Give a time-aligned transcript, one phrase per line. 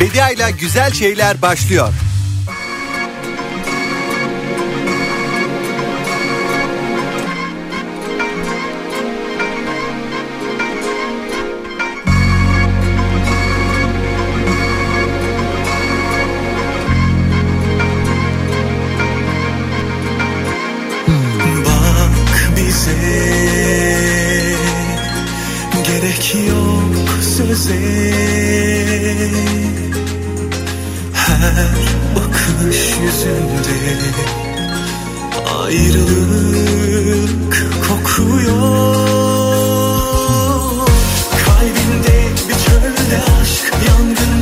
[0.00, 1.92] Bediayla güzel şeyler başlıyor.
[25.86, 29.53] Gerek yok söze
[31.44, 31.76] Her
[32.16, 33.78] bakış yüzünde.
[35.62, 37.54] Ayrılık
[37.88, 38.94] kokuyor.
[41.44, 44.33] Kalbinde bir çölde aşk yangında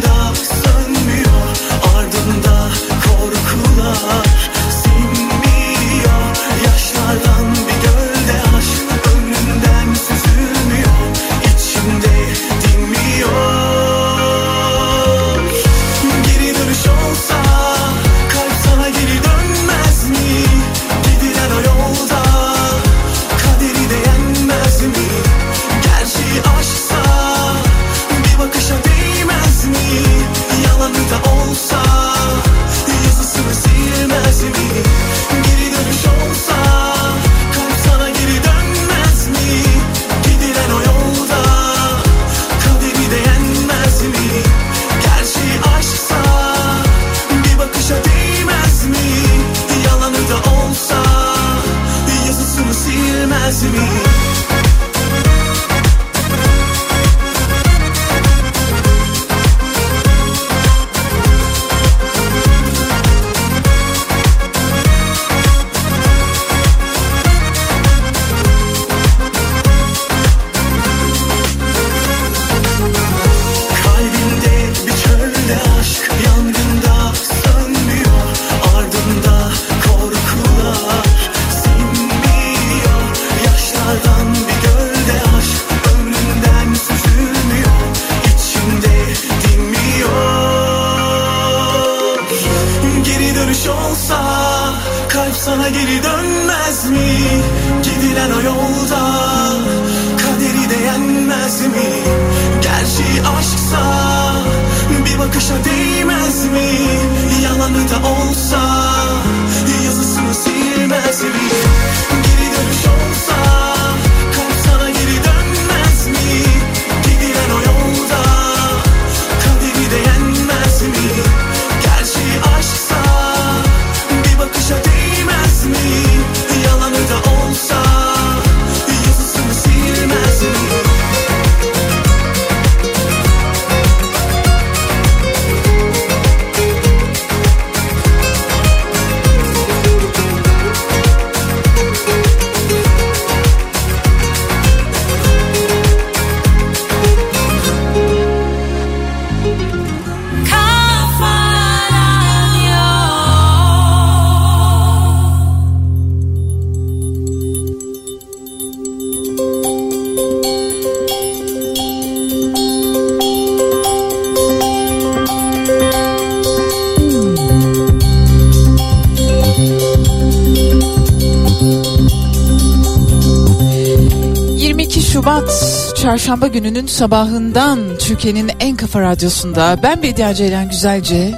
[176.12, 181.34] çarşamba gününün sabahından Türkiye'nin en kafa radyosunda ben Bediye Ceylan Güzelce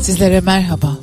[0.00, 0.96] sizlere merhaba.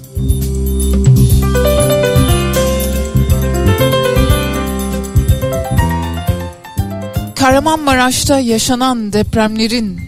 [7.35, 9.99] Kahramanmaraş'ta yaşanan depremlerin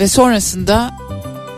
[0.00, 0.90] ve sonrasında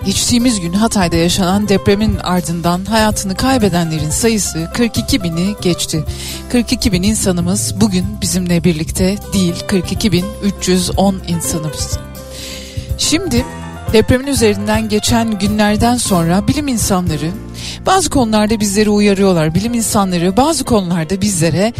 [0.06, 6.04] geçtiğimiz gün Hatay'da yaşanan depremin ardından hayatını kaybedenlerin sayısı 42 bini geçti.
[6.52, 11.98] 42 bin insanımız bugün bizimle birlikte değil 42 bin 310 insanımız.
[12.98, 13.44] Şimdi
[13.92, 17.30] depremin üzerinden geçen günlerden sonra bilim insanları
[17.86, 19.54] bazı konularda bizleri uyarıyorlar.
[19.54, 21.72] Bilim insanları bazı konularda bizlere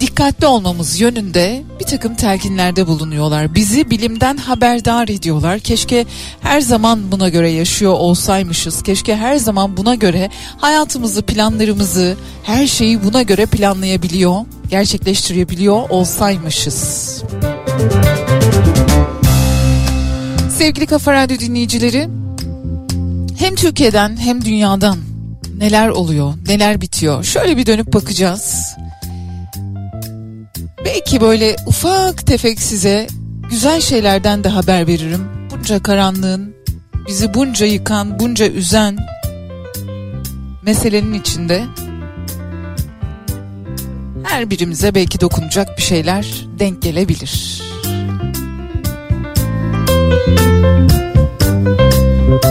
[0.00, 3.54] dikkatli olmamız yönünde bir takım telkinlerde bulunuyorlar.
[3.54, 5.58] Bizi bilimden haberdar ediyorlar.
[5.58, 6.06] Keşke
[6.40, 8.82] her zaman buna göre yaşıyor olsaymışız.
[8.82, 14.36] Keşke her zaman buna göre hayatımızı, planlarımızı, her şeyi buna göre planlayabiliyor,
[14.70, 17.22] gerçekleştirebiliyor olsaymışız.
[20.58, 22.08] Sevgili Kafa Radyo dinleyicileri,
[23.38, 24.98] hem Türkiye'den hem dünyadan
[25.58, 27.24] neler oluyor, neler bitiyor?
[27.24, 28.76] Şöyle bir dönüp bakacağız.
[30.86, 33.06] Belki böyle ufak tefek size
[33.50, 35.28] güzel şeylerden de haber veririm.
[35.50, 36.54] Bu bunca karanlığın,
[37.08, 38.96] bizi bunca yıkan, bunca üzen
[40.62, 41.64] meselenin içinde
[44.22, 47.62] her birimize belki dokunacak bir şeyler denk gelebilir.
[52.26, 52.46] Denize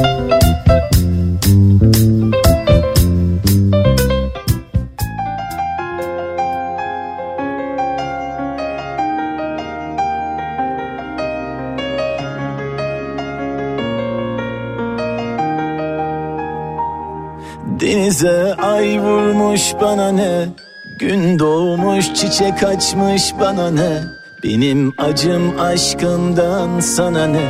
[19.55, 20.45] vurmuş bana ne?
[20.99, 24.03] Gün doğmuş çiçek açmış bana ne?
[24.43, 27.49] Benim acım aşkımdan sana ne?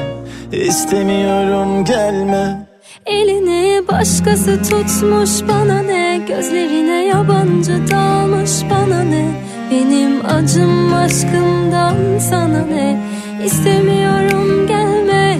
[0.52, 2.68] İstemiyorum gelme.
[3.06, 6.22] Elini başkası tutmuş bana ne?
[6.28, 9.26] Gözlerine yabancı dalmış bana ne?
[9.72, 13.02] Benim acım aşkımdan sana ne?
[13.46, 15.38] İstemiyorum gelme.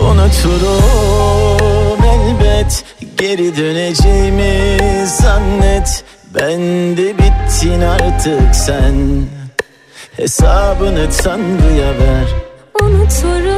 [0.00, 6.04] Unuturum elbet Geri döneceğimi zannet.
[6.34, 6.60] Ben
[6.96, 9.22] de bittin artık sen.
[10.16, 12.28] Hesabını Tanrı'ya ver.
[12.82, 13.56] Unuturum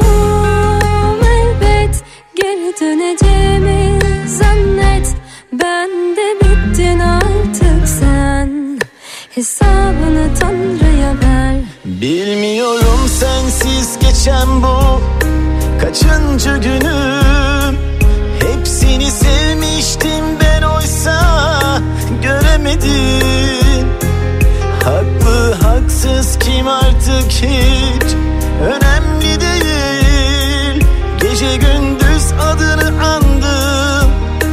[1.25, 2.05] elbet.
[2.37, 5.15] Geri döneceğimi zannet.
[5.53, 8.81] Ben de bittin artık sen.
[9.35, 11.57] Hesabını Tanrı'ya ver.
[11.85, 15.01] Bilmiyorum sensiz geçen bu
[15.81, 17.98] Kaçıncı günüm
[18.59, 21.21] Hepsini sevmiştim ben oysa
[22.23, 23.89] Göremedim.
[24.85, 28.15] Haklı haksız kim artık hiç?
[28.63, 30.85] Önemli değil.
[31.21, 34.11] Gece gündüz adını andım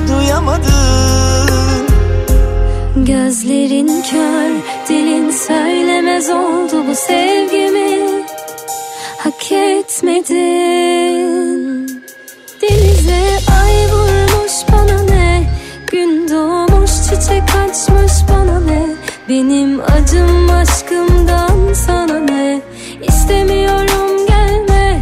[0.07, 1.85] Duyamadım.
[2.95, 4.51] Gözlerin kör,
[4.89, 8.23] dilin söylemez oldu bu sevgimi.
[9.17, 11.05] Hak etmedin.
[12.61, 13.84] Denize ay
[15.95, 18.85] Gün doğmuş çiçek açmış bana ne?
[19.29, 22.61] Benim acım aşkımdan sana ne?
[23.01, 25.01] İstemiyorum gelme.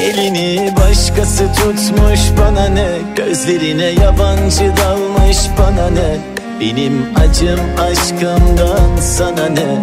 [0.00, 2.88] Elini başkası tutmuş bana ne?
[3.16, 6.16] Gözlerine yabancı dalmış bana ne?
[6.60, 9.82] Benim acım aşkımdan sana ne?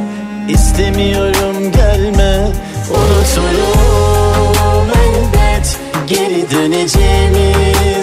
[0.50, 2.48] İstemiyorum gelme.
[2.90, 5.80] Unuturum elbet.
[6.08, 7.54] Geri döneceğimi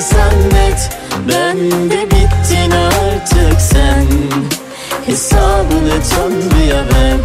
[0.00, 0.90] zannet.
[1.28, 1.56] Ben
[1.90, 2.27] de bittin
[3.18, 4.06] artık sen.
[5.06, 7.16] Hesabını Tanrı'ya ver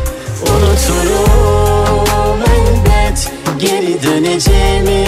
[0.42, 2.40] Unuturum.
[2.42, 5.06] Elbet Geri döneceğimi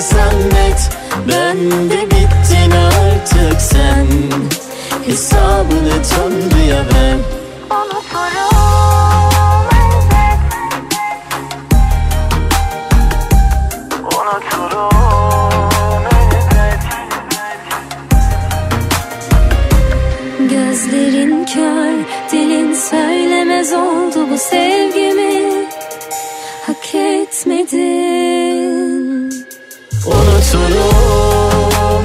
[0.00, 0.90] zannet.
[1.28, 4.06] Ben de bittin artık sen.
[5.06, 7.16] Hesabını Tanrı'ya ver
[7.70, 9.37] Unuturum
[23.64, 25.66] söylemez oldu bu sevgimi.
[26.66, 28.18] Hak etmedin.
[30.06, 31.28] Unuturum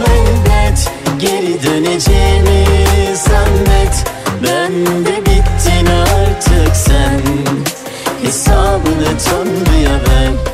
[0.01, 2.65] elbet Geri döneceğimi
[3.15, 4.05] zannet.
[4.43, 7.21] Ben de bittin artık sen.
[8.23, 10.52] Hesabını Tanrı'ya ver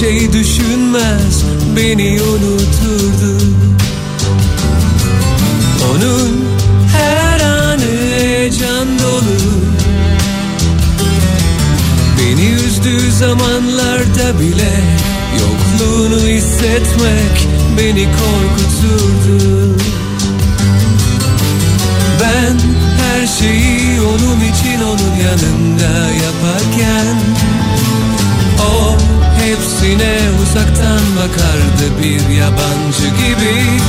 [0.00, 1.44] şey düşünmez
[1.76, 3.44] beni unuturdu.
[5.90, 6.44] Onun
[6.96, 7.82] her anı
[8.18, 9.38] heyecan dolu.
[12.18, 14.82] Beni üzdüğü zamanlarda bile
[15.40, 19.76] Yokluğunu hissetmek beni korkuturdu.
[22.20, 22.58] Ben
[23.02, 27.16] her şeyi onun için onun yanında yaparken
[29.68, 33.80] hepsine uzaktan bakardı bir yabancı gibi.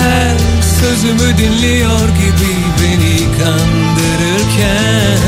[0.00, 0.36] Her
[0.80, 5.18] sözümü dinliyor gibi beni kandırırken.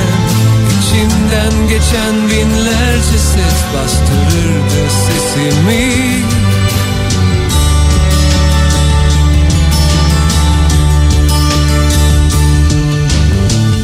[0.80, 6.24] İçinden geçen binlerce ses bastırırdı sesimi.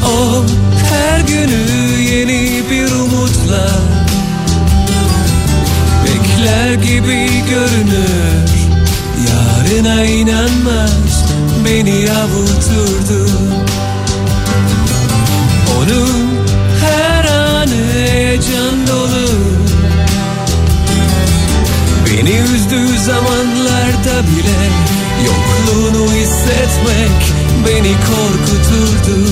[0.05, 0.45] O
[0.89, 2.91] her günü yeni bir
[6.83, 8.49] gibi görünür?
[9.27, 11.25] Yarına inanmaz
[11.65, 13.29] beni avuturdu
[15.77, 16.27] Onun
[16.81, 19.27] her anı heyecan dolu.
[22.05, 24.69] Beni üzdüğü zamanlarda bile
[25.25, 27.33] Yokluğunu hissetmek
[27.67, 29.29] beni korkuturdu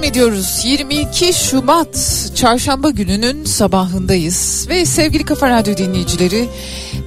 [0.00, 0.60] Devam ediyoruz.
[0.64, 4.66] 22 Şubat çarşamba gününün sabahındayız.
[4.68, 6.48] Ve sevgili Kafa Radyo dinleyicileri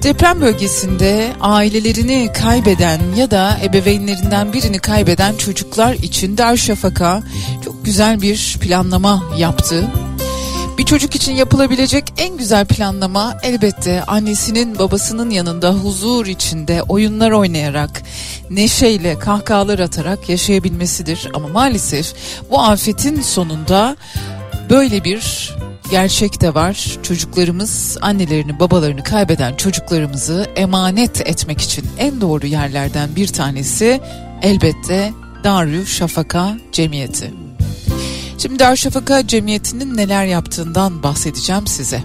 [0.02, 7.22] deprem bölgesinde ailelerini kaybeden ya da ebeveynlerinden birini kaybeden çocuklar için Darüşşafaka
[7.64, 9.84] çok güzel bir planlama yaptı.
[10.78, 18.02] Bir çocuk için yapılabilecek en güzel planlama elbette annesinin babasının yanında huzur içinde oyunlar oynayarak,
[18.50, 21.28] neşeyle, kahkahalar atarak yaşayabilmesidir.
[21.34, 22.14] Ama maalesef
[22.50, 23.96] bu afetin sonunda
[24.70, 25.54] böyle bir
[25.90, 26.98] gerçek de var.
[27.02, 34.00] Çocuklarımız annelerini babalarını kaybeden çocuklarımızı emanet etmek için en doğru yerlerden bir tanesi
[34.42, 35.12] elbette
[35.44, 37.30] Darüşşafaka Cemiyeti.
[38.38, 42.02] Şimdi Darüşşafaka Cemiyeti'nin neler yaptığından bahsedeceğim size.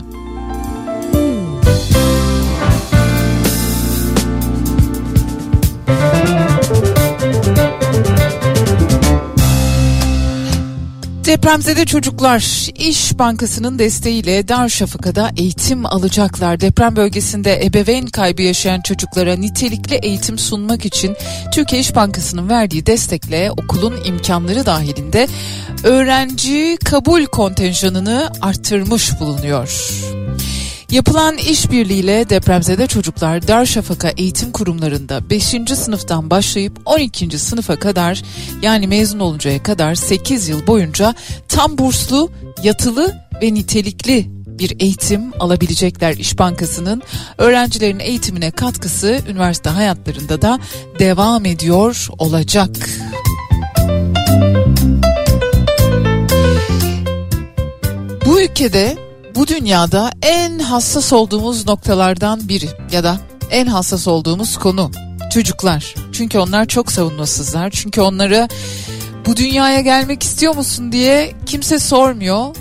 [11.30, 16.60] Depremzede çocuklar İş Bankası'nın desteğiyle Darüşşafaka'da eğitim alacaklar.
[16.60, 21.16] Deprem bölgesinde ebeveyn kaybı yaşayan çocuklara nitelikli eğitim sunmak için
[21.54, 25.28] Türkiye İş Bankası'nın verdiği destekle okulun imkanları dahilinde
[25.84, 29.90] öğrenci kabul kontenjanını arttırmış bulunuyor.
[30.92, 35.44] Yapılan işbirliğiyle depremzede çocuklar Darüşşafaka eğitim kurumlarında 5.
[35.76, 37.40] sınıftan başlayıp 12.
[37.40, 38.24] sınıfa kadar
[38.62, 41.16] yani mezun oluncaya kadar 8 yıl boyunca
[41.48, 42.32] tam burslu,
[42.64, 47.02] yatılı ve nitelikli bir eğitim alabilecekler İş Bankası'nın
[47.38, 50.60] öğrencilerin eğitimine katkısı üniversite hayatlarında da
[51.00, 52.70] devam ediyor olacak.
[58.26, 59.09] Bu ülkede
[59.40, 63.18] bu dünyada en hassas olduğumuz noktalardan biri ya da
[63.52, 64.92] en hassas olduğumuz konu
[65.34, 65.96] çocuklar.
[66.12, 67.70] Çünkü onlar çok savunmasızlar.
[67.70, 68.48] Çünkü onlara
[69.26, 72.56] bu dünyaya gelmek istiyor musun diye kimse sormuyor.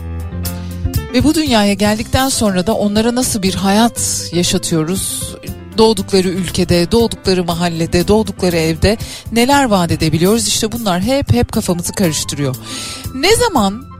[1.15, 5.35] Ve bu dünyaya geldikten sonra da onlara nasıl bir hayat yaşatıyoruz?
[5.79, 8.97] Doğdukları ülkede, doğdukları mahallede, doğdukları evde
[9.33, 10.49] neler vaat edebiliyoruz?
[10.49, 12.57] İşte bunlar hep hep kafamızı karıştırıyor.
[13.15, 13.98] Ne zaman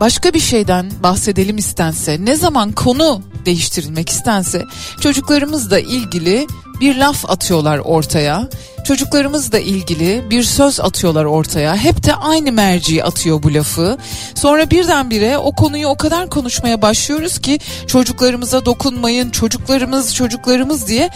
[0.00, 4.64] başka bir şeyden bahsedelim istense, ne zaman konu değiştirilmek istense
[5.00, 6.46] çocuklarımızla ilgili
[6.80, 8.48] bir laf atıyorlar ortaya.
[8.84, 11.76] Çocuklarımızla ilgili bir söz atıyorlar ortaya.
[11.76, 13.98] Hep de aynı merci atıyor bu lafı.
[14.34, 21.10] Sonra birdenbire o konuyu o kadar konuşmaya başlıyoruz ki çocuklarımıza dokunmayın, çocuklarımız, çocuklarımız diye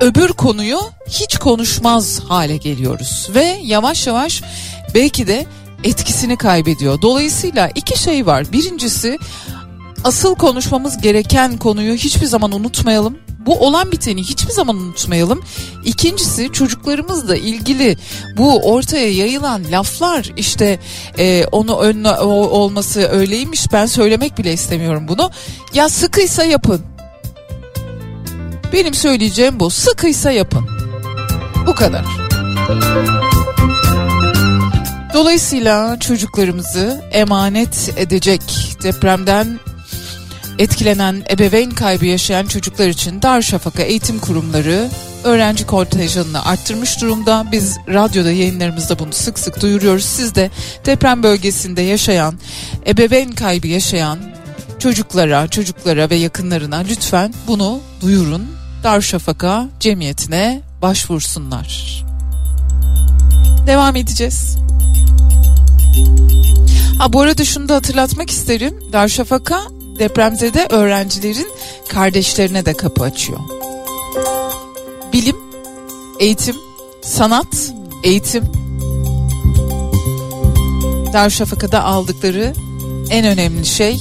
[0.00, 3.28] öbür konuyu hiç konuşmaz hale geliyoruz.
[3.34, 4.42] Ve yavaş yavaş
[4.94, 5.46] belki de
[5.84, 7.02] etkisini kaybediyor.
[7.02, 8.52] Dolayısıyla iki şey var.
[8.52, 9.18] Birincisi
[10.04, 13.18] asıl konuşmamız gereken konuyu hiçbir zaman unutmayalım.
[13.46, 15.42] Bu olan biteni hiçbir zaman unutmayalım.
[15.84, 17.96] İkincisi çocuklarımızla ilgili
[18.36, 20.78] bu ortaya yayılan laflar işte
[21.18, 25.30] e, onu önüne olması öyleymiş ben söylemek bile istemiyorum bunu.
[25.74, 26.80] Ya sıkıysa yapın.
[28.72, 30.66] Benim söyleyeceğim bu sıkıysa yapın.
[31.66, 32.04] Bu kadar.
[35.14, 38.42] Dolayısıyla çocuklarımızı emanet edecek
[38.82, 39.58] depremden
[40.58, 44.88] etkilenen ebeveyn kaybı yaşayan çocuklar için Darüşşafaka Eğitim Kurumları
[45.24, 47.46] öğrenci kontenjanını arttırmış durumda.
[47.52, 50.04] Biz radyoda yayınlarımızda bunu sık sık duyuruyoruz.
[50.04, 50.50] Siz de
[50.86, 52.34] deprem bölgesinde yaşayan,
[52.86, 54.18] ebeveyn kaybı yaşayan
[54.78, 58.46] çocuklara, çocuklara ve yakınlarına lütfen bunu duyurun.
[58.84, 62.04] Darüşşafaka cemiyetine başvursunlar.
[63.66, 64.56] Devam edeceğiz.
[66.98, 68.74] Ha bu arada şunu da hatırlatmak isterim.
[68.92, 69.60] Darüşşafaka
[69.98, 71.48] depremzede öğrencilerin
[71.88, 73.40] kardeşlerine de kapı açıyor.
[75.12, 75.36] Bilim,
[76.20, 76.56] eğitim,
[77.02, 77.72] sanat,
[78.04, 78.44] eğitim.
[81.12, 82.52] Darüşşafaka'da aldıkları
[83.10, 84.00] en önemli şey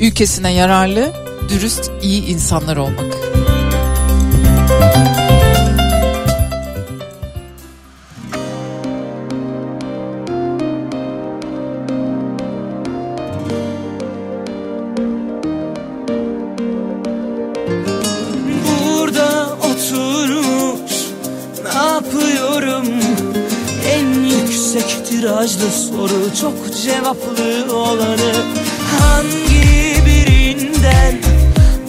[0.00, 1.12] ülkesine yararlı,
[1.48, 3.33] dürüst, iyi insanlar olmak.
[24.74, 28.32] Yüksek tirajlı soru çok cevaplı olanı.
[29.00, 31.14] Hangi birinden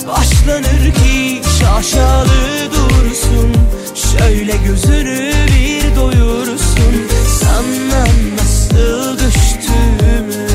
[0.07, 3.53] başlanır ki şaşalı dursun?
[3.95, 7.07] Şöyle gözünü bir doyursun
[7.41, 8.05] Sana
[8.37, 10.47] nasıl düştüğümü.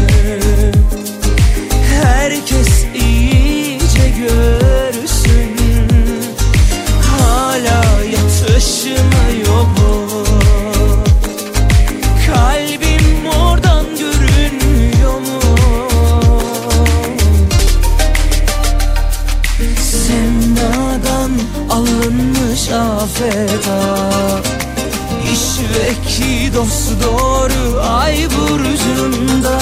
[2.03, 5.57] Herkes iyice görsün
[7.03, 9.20] Hala yatışmıyor
[23.71, 24.41] ah.
[25.33, 29.59] İşveki dost doğru ay burcunda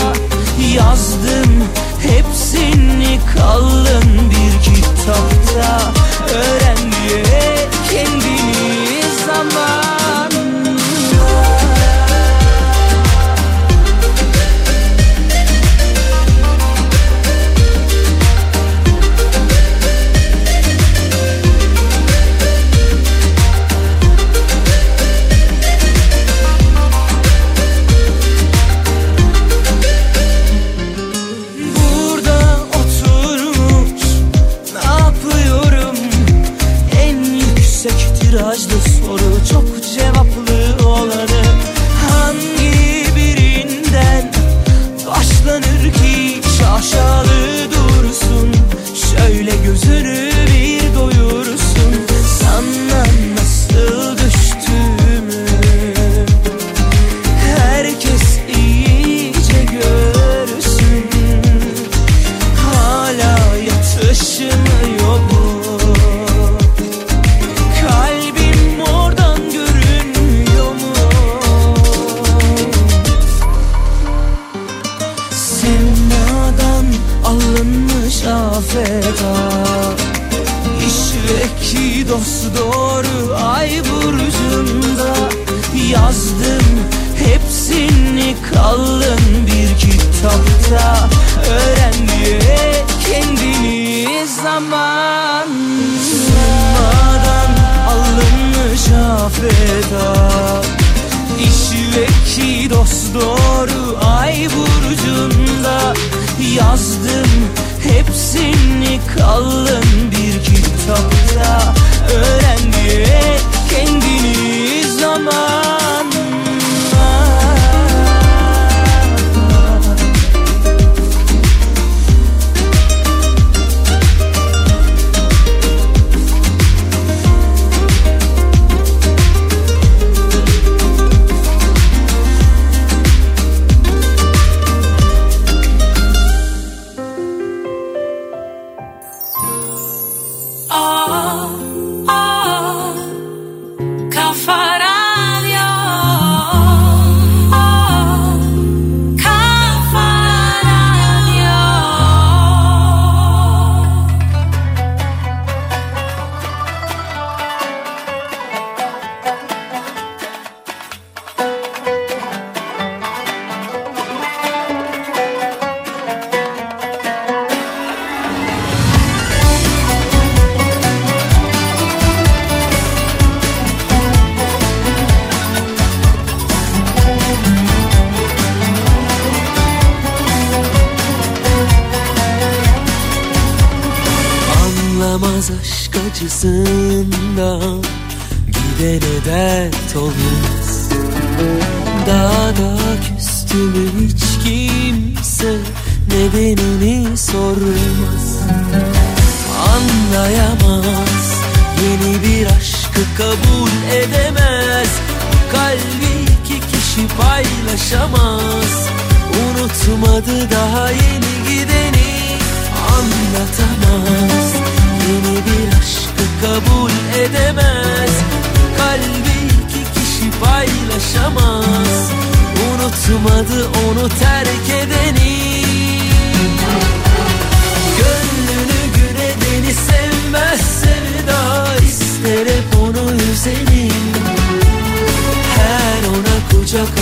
[0.74, 1.64] Yazdım
[2.02, 5.92] hepsini kalın bir kitapta
[6.34, 6.78] Öğren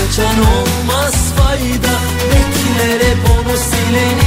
[0.06, 1.96] kucak açan olmaz fayda.
[2.30, 4.25] Bekler hep onu sileni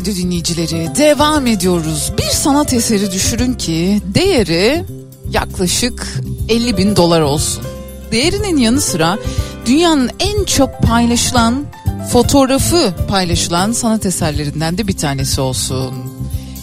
[0.00, 2.12] Radyo dinleyicileri devam ediyoruz.
[2.18, 4.84] Bir sanat eseri düşürün ki değeri
[5.30, 7.64] yaklaşık 50 bin dolar olsun.
[8.12, 9.18] Değerinin yanı sıra
[9.66, 11.64] dünyanın en çok paylaşılan
[12.12, 15.94] fotoğrafı paylaşılan sanat eserlerinden de bir tanesi olsun.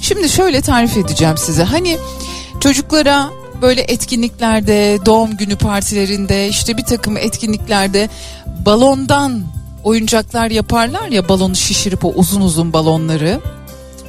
[0.01, 1.63] Şimdi şöyle tarif edeceğim size.
[1.63, 1.97] Hani
[2.59, 3.29] çocuklara
[3.61, 8.09] böyle etkinliklerde, doğum günü partilerinde, işte bir takım etkinliklerde
[8.65, 9.43] balondan
[9.83, 13.39] oyuncaklar yaparlar ya balonu şişirip o uzun uzun balonları.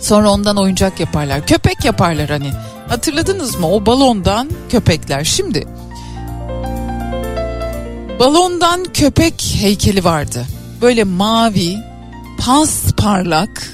[0.01, 1.47] Sonra ondan oyuncak yaparlar.
[1.47, 2.51] Köpek yaparlar hani.
[2.89, 3.69] Hatırladınız mı?
[3.71, 5.25] O balondan köpekler.
[5.25, 5.67] Şimdi
[8.19, 10.47] balondan köpek heykeli vardı.
[10.83, 11.77] Böyle mavi,
[12.39, 13.73] pas parlak.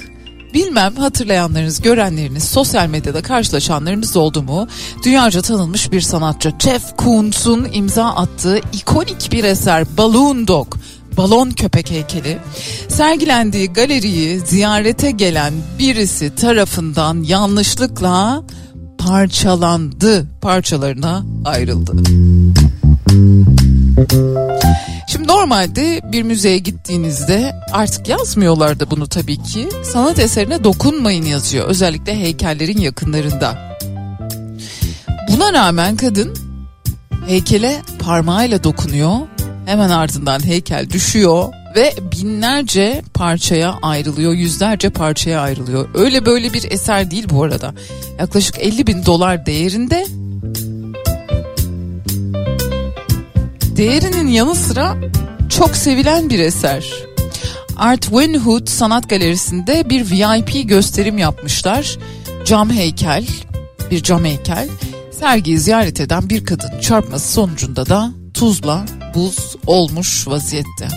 [0.53, 4.67] Bilmem hatırlayanlarınız, görenleriniz, sosyal medyada karşılaşanlarınız oldu mu?
[5.03, 10.75] Dünyaca tanınmış bir sanatçı Jeff Koons'un imza attığı ikonik bir eser Balloon Dog.
[11.17, 12.37] Balon köpek heykeli
[12.87, 18.43] sergilendiği galeriyi ziyarete gelen birisi tarafından yanlışlıkla
[18.97, 21.91] parçalandı, parçalarına ayrıldı.
[25.07, 29.69] Şimdi normalde bir müzeye gittiğinizde artık yazmıyorlar da bunu tabii ki.
[29.83, 31.67] Sanat eserine dokunmayın yazıyor.
[31.67, 33.77] Özellikle heykellerin yakınlarında.
[35.31, 36.35] Buna rağmen kadın
[37.27, 39.17] heykele parmağıyla dokunuyor.
[39.65, 45.89] Hemen ardından heykel düşüyor ve binlerce parçaya ayrılıyor, yüzlerce parçaya ayrılıyor.
[45.93, 47.73] Öyle böyle bir eser değil bu arada.
[48.19, 50.07] Yaklaşık 50 bin dolar değerinde.
[53.77, 54.97] Değerinin yanı sıra
[55.49, 56.93] çok sevilen bir eser.
[57.77, 61.97] Art Winhood Sanat Galerisi'nde bir VIP gösterim yapmışlar.
[62.45, 63.27] Cam heykel,
[63.91, 64.69] bir cam heykel.
[65.19, 70.87] Sergiyi ziyaret eden bir kadın çarpması sonucunda da tuzla buz olmuş vaziyette.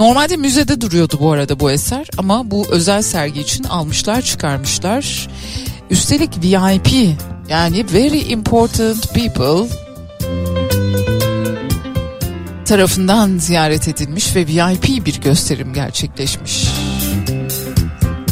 [0.00, 5.28] Normalde müzede duruyordu bu arada bu eser ama bu özel sergi için almışlar çıkarmışlar.
[5.90, 7.16] Üstelik VIP
[7.48, 9.76] yani very important people
[12.64, 16.66] tarafından ziyaret edilmiş ve VIP bir gösterim gerçekleşmiş.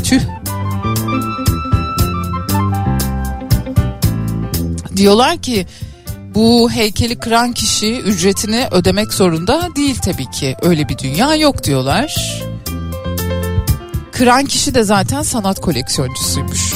[0.04, 0.20] Tüh.
[4.96, 5.66] Diyorlar ki
[6.34, 10.56] bu heykeli kıran kişi ücretini ödemek zorunda değil tabii ki.
[10.62, 12.40] Öyle bir dünya yok diyorlar.
[14.12, 16.74] Kıran kişi de zaten sanat koleksiyoncusuymuş.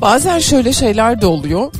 [0.00, 1.72] Bazen şöyle şeyler de oluyor.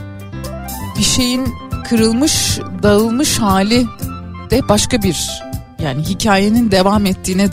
[0.98, 1.54] Bir şeyin
[1.88, 3.86] kırılmış, dağılmış hali
[4.50, 5.45] de başka bir
[5.86, 7.52] yani hikayenin devam ettiğine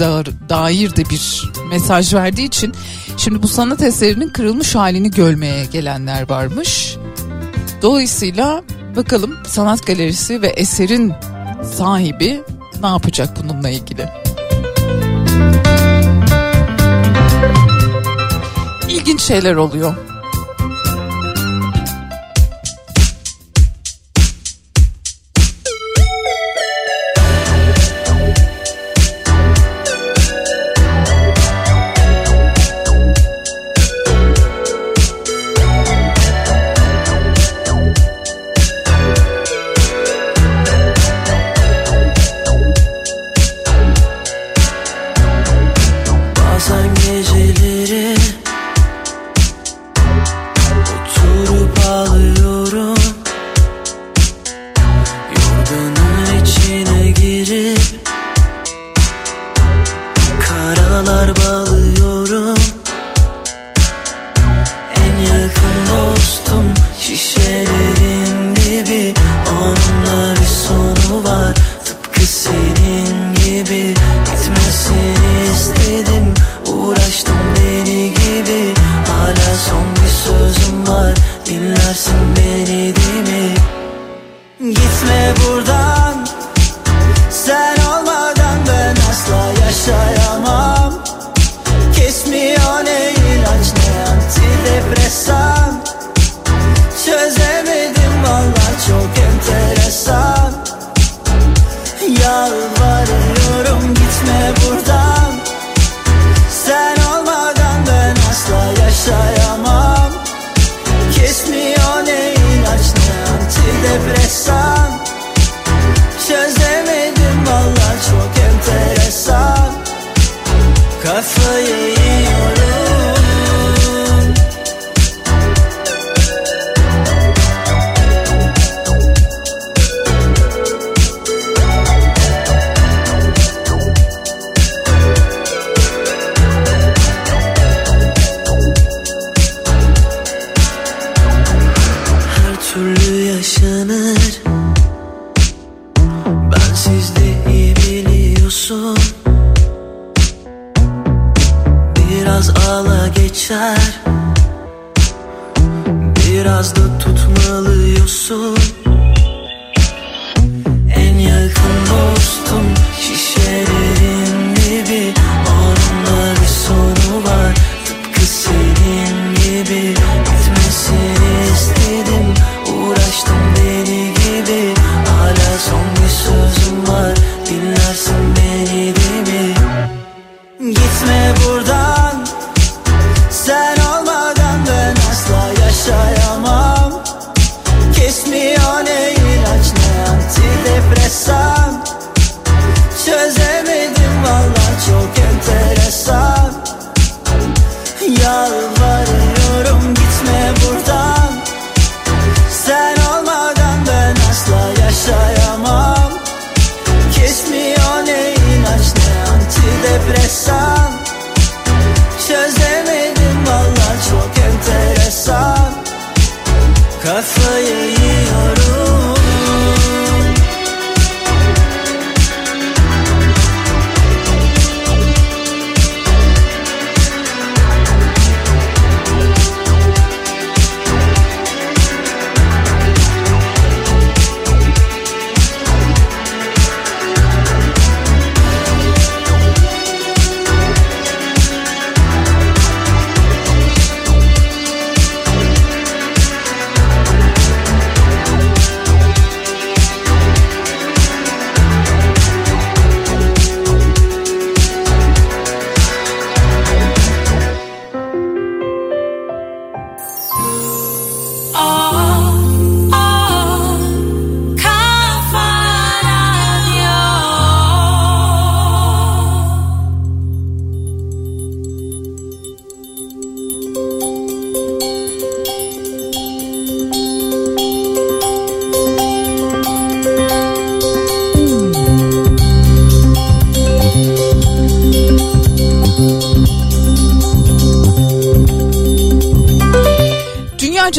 [0.49, 2.73] dair de bir mesaj verdiği için
[3.17, 6.97] şimdi bu sanat eserinin kırılmış halini görmeye gelenler varmış.
[7.81, 8.63] Dolayısıyla
[8.95, 11.13] bakalım sanat galerisi ve eserin
[11.73, 12.43] sahibi
[12.81, 14.09] ne yapacak bununla ilgili.
[18.89, 20.12] İlginç şeyler oluyor.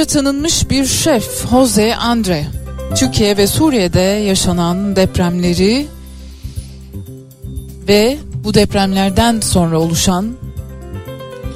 [0.04, 2.46] Dünyaca tanınmış bir şef Jose Andre.
[2.96, 5.86] Türkiye ve Suriye'de yaşanan depremleri
[7.88, 10.36] ve bu depremlerden sonra oluşan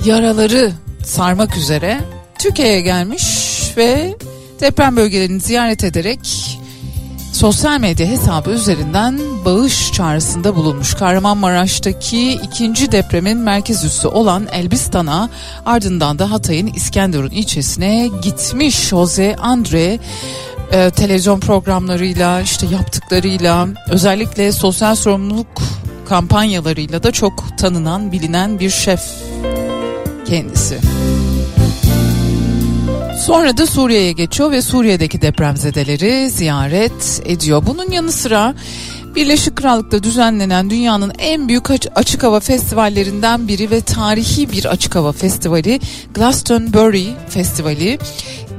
[0.04, 0.72] yaraları
[1.04, 2.00] sarmak üzere
[2.38, 3.24] Türkiye'ye gelmiş
[3.76, 4.16] ve
[4.61, 6.20] deprem bölgelerini ziyaret ederek
[7.32, 10.94] sosyal medya hesabı üzerinden bağış çağrısında bulunmuş.
[10.94, 15.30] Kahramanmaraş'taki ikinci depremin merkez üssü olan Elbistan'a
[15.66, 19.98] ardından da Hatay'ın İskenderun ilçesine gitmiş Jose Andre
[20.72, 25.62] e, televizyon programlarıyla işte yaptıklarıyla özellikle sosyal sorumluluk
[26.08, 29.02] kampanyalarıyla da çok tanınan bilinen bir şef
[30.26, 30.78] kendisi.
[33.18, 37.62] Sonra da Suriye'ye geçiyor ve Suriye'deki depremzedeleri ziyaret ediyor.
[37.66, 38.54] Bunun yanı sıra
[39.18, 45.12] Birleşik Krallık'ta düzenlenen dünyanın en büyük açık hava festivallerinden biri ve tarihi bir açık hava
[45.12, 45.81] festivali
[46.14, 47.98] Glastonbury Festivali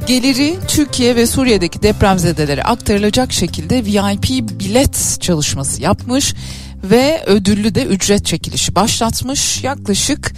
[0.08, 6.34] geliri Türkiye ve Suriye'deki depremzedelere aktarılacak şekilde VIP bilet çalışması yapmış
[6.84, 9.64] ve ödüllü de ücret çekilişi başlatmış.
[9.64, 10.34] Yaklaşık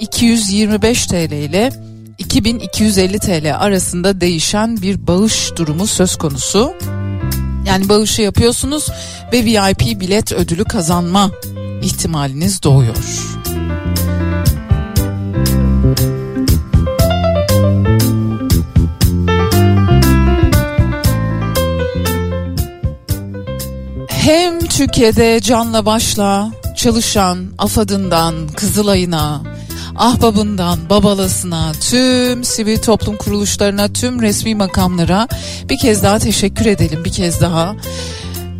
[0.00, 1.72] 225 TL ile
[2.18, 6.74] 2250 TL arasında değişen bir bağış durumu söz konusu.
[7.68, 8.88] Yani bağışı yapıyorsunuz
[9.32, 11.30] ve VIP bilet ödülü kazanma
[11.82, 12.96] ihtimaliniz doğuyor.
[24.08, 29.42] Hem Türkiye'de canla başla çalışan AFAD'ından Kızılay'ına,
[29.98, 35.28] ahbabından babalasına, tüm sivil toplum kuruluşlarına, tüm resmi makamlara
[35.68, 37.76] bir kez daha teşekkür edelim bir kez daha.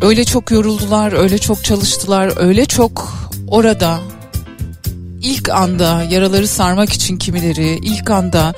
[0.01, 3.13] Öyle çok yoruldular, öyle çok çalıştılar, öyle çok
[3.47, 3.99] orada
[5.21, 8.53] ilk anda yaraları sarmak için kimileri, ilk anda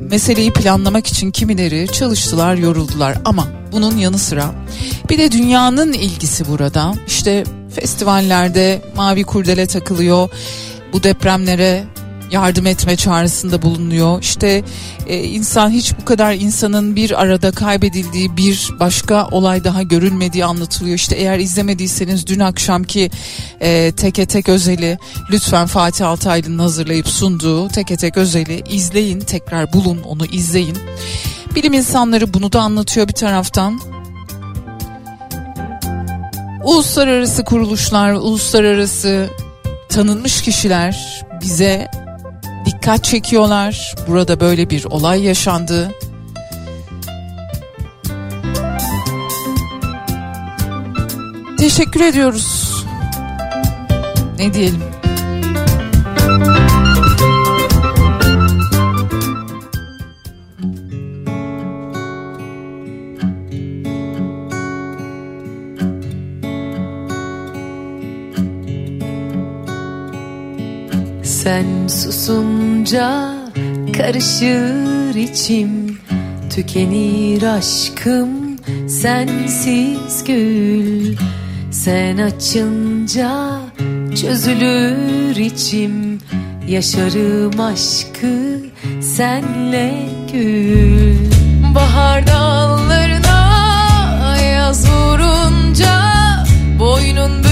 [0.00, 4.54] meseleyi planlamak için kimileri çalıştılar, yoruldular ama bunun yanı sıra
[5.10, 6.94] bir de dünyanın ilgisi burada.
[7.06, 10.28] İşte festivallerde mavi kurdele takılıyor
[10.92, 11.84] bu depremlere
[12.32, 14.22] yardım etme çağrısında bulunuyor.
[14.22, 14.62] İşte
[15.06, 20.96] e, insan hiç bu kadar insanın bir arada kaybedildiği bir başka olay daha görülmediği anlatılıyor.
[20.96, 23.10] İşte eğer izlemediyseniz dün akşamki
[23.60, 24.98] e, teke tek özeli
[25.30, 30.78] lütfen Fatih Altaylı'nın hazırlayıp sunduğu teke tek özeli izleyin tekrar bulun onu izleyin.
[31.54, 33.80] Bilim insanları bunu da anlatıyor bir taraftan.
[36.64, 39.28] Uluslararası kuruluşlar, uluslararası
[39.92, 41.90] tanınmış kişiler bize
[42.66, 43.94] dikkat çekiyorlar.
[44.08, 45.90] Burada böyle bir olay yaşandı.
[51.58, 52.72] Teşekkür ediyoruz.
[54.38, 54.82] Ne diyelim?
[71.42, 73.34] Sen susunca
[73.96, 75.98] karışır içim
[76.54, 78.28] Tükenir aşkım
[78.88, 81.16] sensiz gül.
[81.70, 83.60] Sen açınca
[84.20, 86.18] çözülür içim
[86.68, 88.60] Yaşarım aşkı
[89.00, 89.94] senle
[90.32, 91.16] gül.
[91.74, 93.46] Bahar dallarına
[94.38, 96.00] yaz vurunca
[96.78, 97.51] Boynun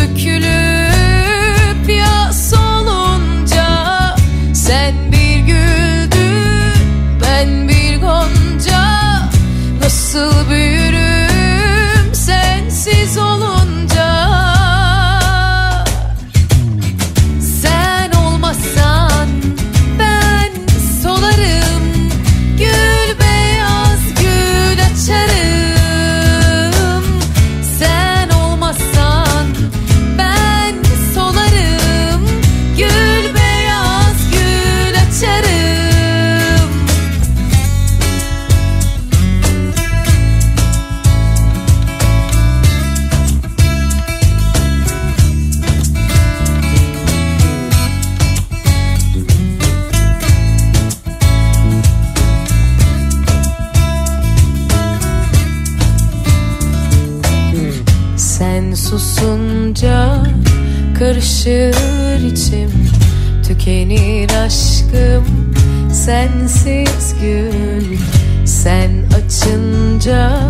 [66.04, 67.98] sensiz gün.
[68.44, 70.40] Sen açınca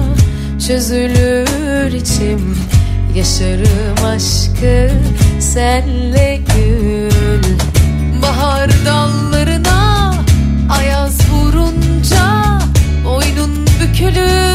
[0.67, 2.59] çözülür içim.
[3.17, 4.91] Yaşarım aşkı
[5.41, 7.43] senle gül.
[8.23, 10.15] Bahar dallarına
[10.71, 12.59] ayaz vurunca
[13.05, 14.50] Boynun bükülür.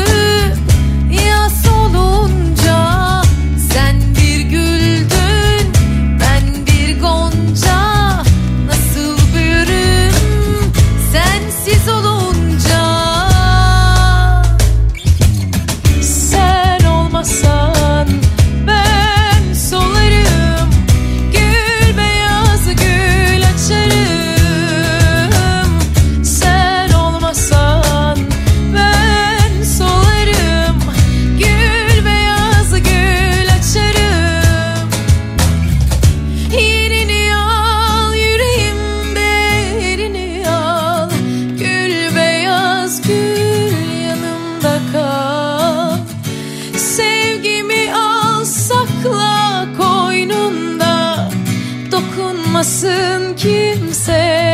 [53.34, 54.45] kimse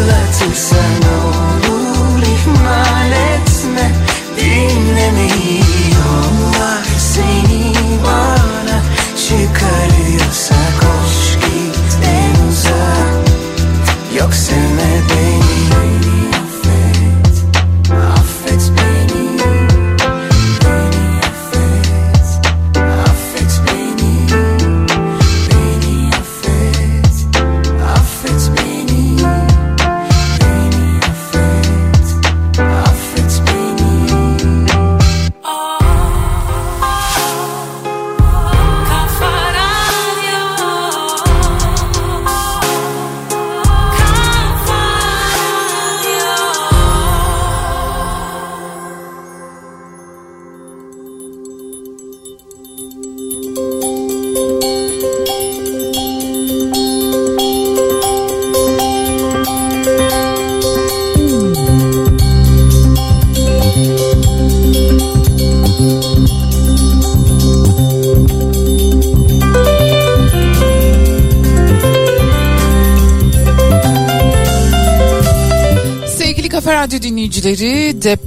[0.00, 3.90] hatırlatırsan olur ihmal etme
[4.36, 5.89] dinlemeyi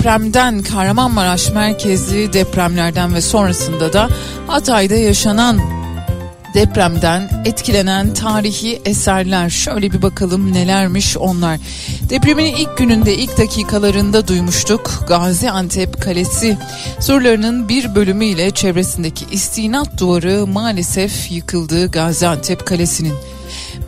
[0.04, 4.10] depremden Kahramanmaraş merkezli depremlerden ve sonrasında da
[4.48, 5.60] Hatay'da yaşanan
[6.54, 11.60] depremden etkilenen tarihi eserler şöyle bir bakalım nelermiş onlar.
[12.10, 16.58] Depremin ilk gününde ilk dakikalarında duymuştuk Gaziantep Kalesi
[17.00, 23.14] sorularının bir bölümüyle çevresindeki istinat duvarı maalesef yıkıldı Gaziantep Kalesi'nin.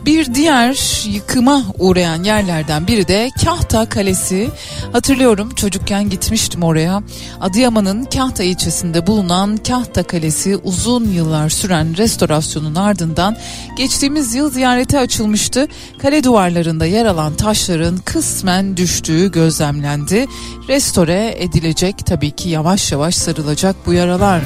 [0.06, 4.50] Bir diğer yıkıma uğrayan yerlerden biri de Kahta Kalesi.
[4.96, 7.02] Hatırlıyorum çocukken gitmiştim oraya.
[7.40, 13.36] Adıyaman'ın Kahta ilçesinde bulunan Kahta Kalesi uzun yıllar süren restorasyonun ardından
[13.76, 15.68] geçtiğimiz yıl ziyarete açılmıştı.
[15.98, 20.26] Kale duvarlarında yer alan taşların kısmen düştüğü gözlemlendi.
[20.68, 24.42] Restore edilecek tabii ki yavaş yavaş sarılacak bu yaralar.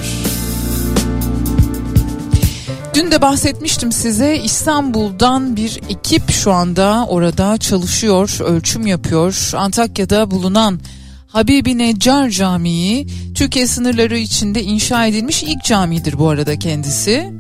[2.95, 9.51] Dün de bahsetmiştim size İstanbul'dan bir ekip şu anda orada çalışıyor, ölçüm yapıyor.
[9.57, 10.80] Antakya'da bulunan
[11.28, 17.32] Habibi Neccar Camii Türkiye sınırları içinde inşa edilmiş ilk camidir bu arada kendisi.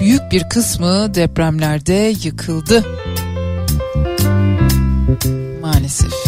[0.00, 2.84] Büyük bir kısmı depremlerde yıkıldı.
[5.62, 6.21] Maalesef.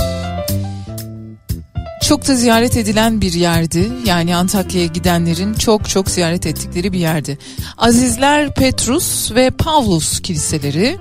[2.09, 3.93] Çok da ziyaret edilen bir yerdi.
[4.07, 7.39] Yani Antakya'ya gidenlerin çok çok ziyaret ettikleri bir yerdi.
[7.79, 10.99] Azizler Petrus ve Pavlus kiliseleri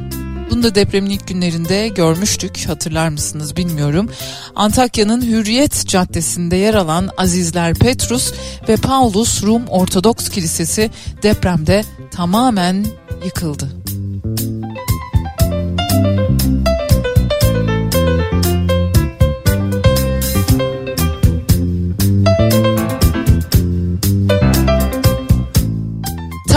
[0.52, 4.10] bunu da depremin ilk günlerinde görmüştük hatırlar mısınız bilmiyorum.
[4.56, 8.34] Antakya'nın Hürriyet Caddesi'nde yer alan Azizler Petrus
[8.70, 10.92] ve Paulus Rum Ortodoks Kilisesi
[11.24, 12.86] depremde tamamen
[13.26, 13.83] yıkıldı.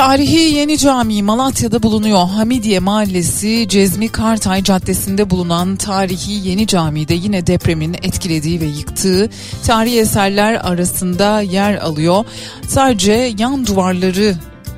[0.07, 2.29] Tarihi Yeni Cami Malatya'da bulunuyor.
[2.29, 9.31] Hamidiye Mahallesi Cezmi Kartay Caddesi'nde bulunan tarihi Yeni Cami'de yine depremin etkilediği ve yıktığı
[9.67, 12.25] tarihi eserler arasında yer alıyor.
[12.69, 14.35] Sadece yan duvarları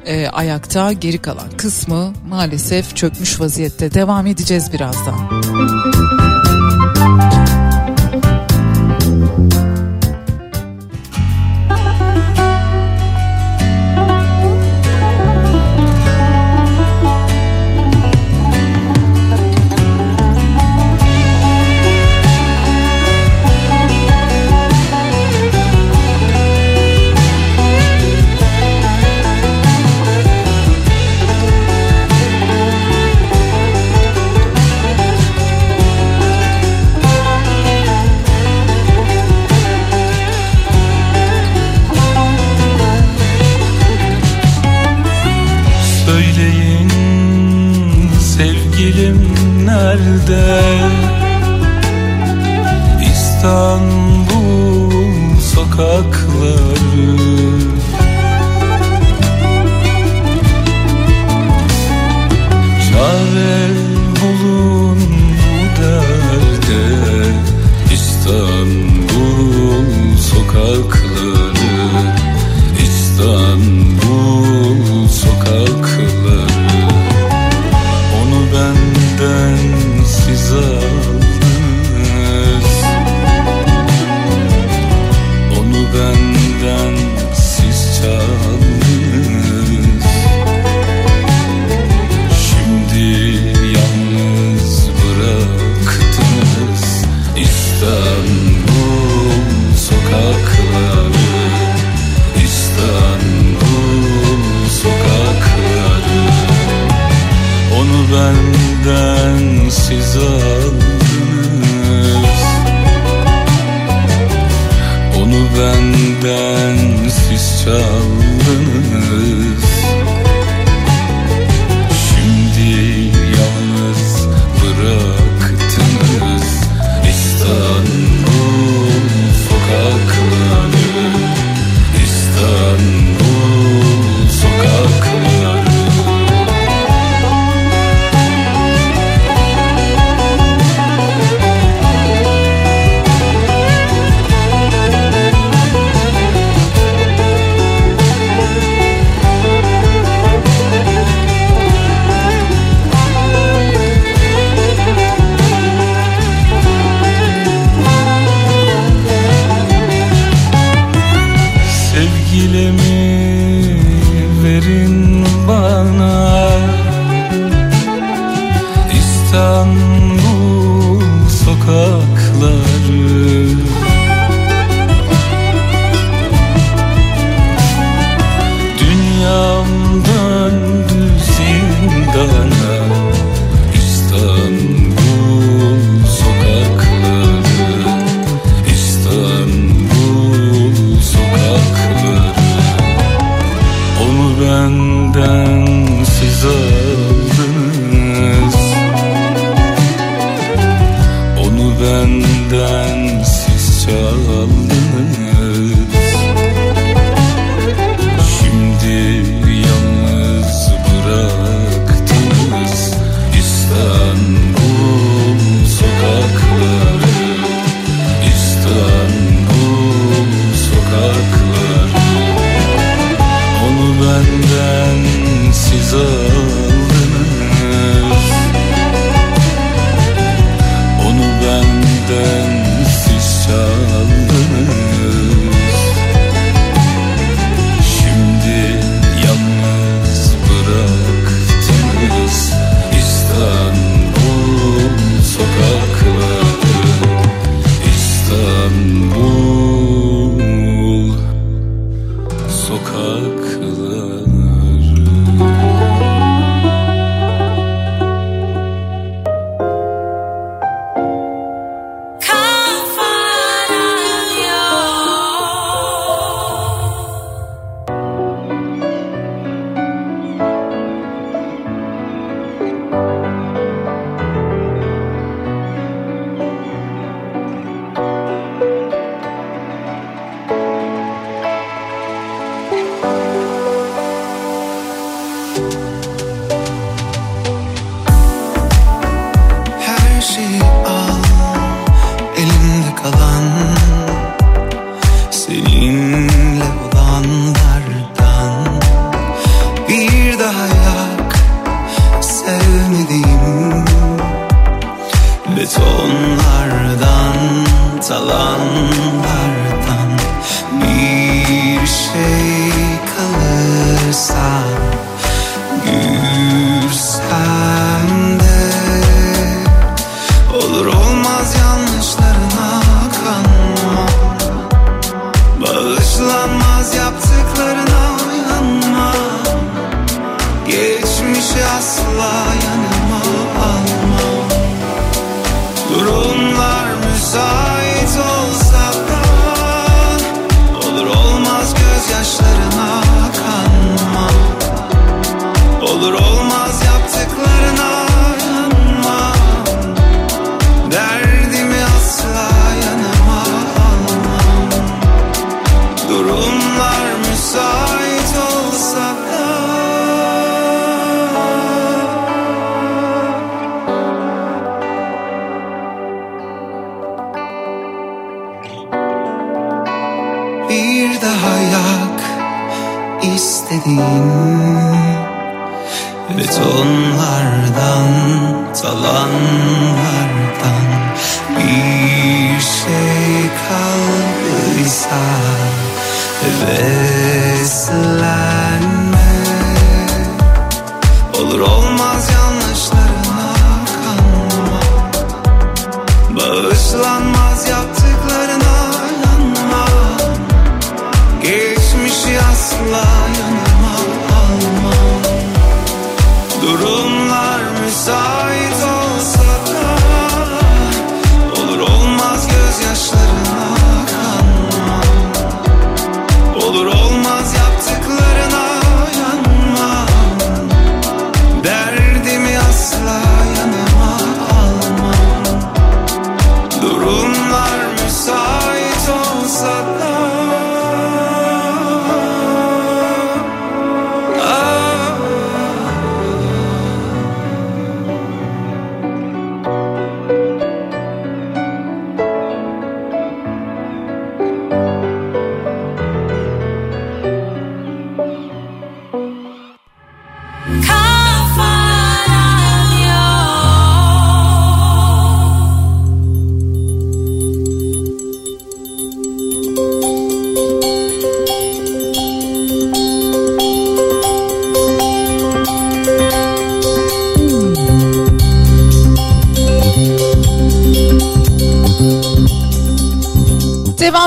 [0.07, 3.95] e, ayakta geri kalan kısmı maalesef çökmüş vaziyette.
[3.95, 5.19] Devam edeceğiz birazdan.
[6.99, 7.38] Söyleyin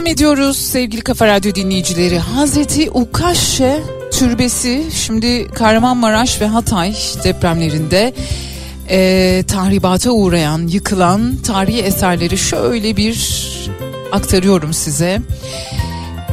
[0.02, 2.20] Devam ediyoruz sevgili Kafa Radyo dinleyicileri.
[2.20, 3.80] Hazreti Ukaşe
[4.12, 8.14] Türbesi şimdi Kahramanmaraş ve Hatay depremlerinde
[8.90, 13.18] e, tahribata uğrayan, yıkılan tarihi eserleri şöyle bir
[14.12, 15.22] aktarıyorum size.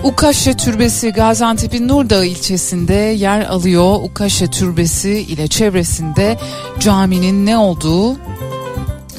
[0.04, 3.96] Ukaşe Türbesi Gaziantep'in Nurdağ ilçesinde yer alıyor.
[4.02, 6.38] Ukaşe Türbesi ile çevresinde
[6.80, 8.16] caminin ne olduğu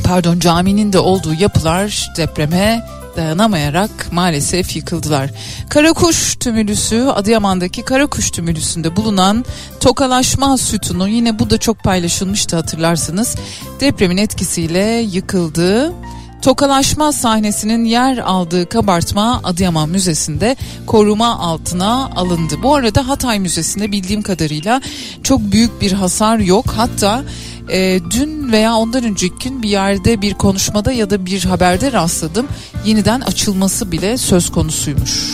[0.03, 2.81] pardon caminin de olduğu yapılar depreme
[3.19, 5.29] dayanamayarak maalesef yıkıldılar.
[5.69, 9.45] Karakuş tümülüsü Adıyaman'daki Karakuş tümülüsünde bulunan
[9.79, 13.35] tokalaşma sütunu yine bu da çok paylaşılmıştı hatırlarsınız.
[13.79, 15.93] Depremin etkisiyle yıkıldı.
[16.41, 20.55] Tokalaşma sahnesinin yer aldığı kabartma Adıyaman Müzesi'nde
[20.87, 22.55] koruma altına alındı.
[22.63, 24.81] Bu arada Hatay Müzesi'nde bildiğim kadarıyla
[25.23, 26.65] çok büyük bir hasar yok.
[26.75, 27.23] Hatta
[27.71, 32.47] e, dün veya ondan önceki gün bir yerde bir konuşmada ya da bir haberde rastladım.
[32.85, 35.33] Yeniden açılması bile söz konusuymuş.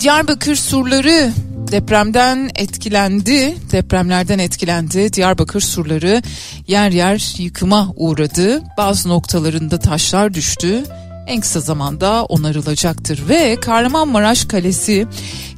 [0.00, 1.32] Diyarbakır surları
[1.72, 3.56] depremden etkilendi.
[3.72, 5.12] Depremlerden etkilendi.
[5.12, 6.22] Diyarbakır surları
[6.68, 8.62] yer yer yıkıma uğradı.
[8.78, 10.84] Bazı noktalarında taşlar düştü.
[11.26, 15.06] En kısa zamanda onarılacaktır ve Kahramanmaraş Kalesi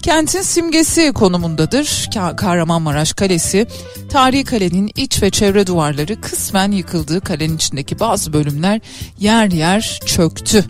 [0.05, 1.85] kentin simgesi konumundadır.
[1.87, 3.67] Ka- Kahramanmaraş Kalesi
[4.09, 7.21] tarihi kalenin iç ve çevre duvarları kısmen yıkıldı.
[7.21, 8.81] Kalenin içindeki bazı bölümler
[9.19, 10.65] yer yer çöktü.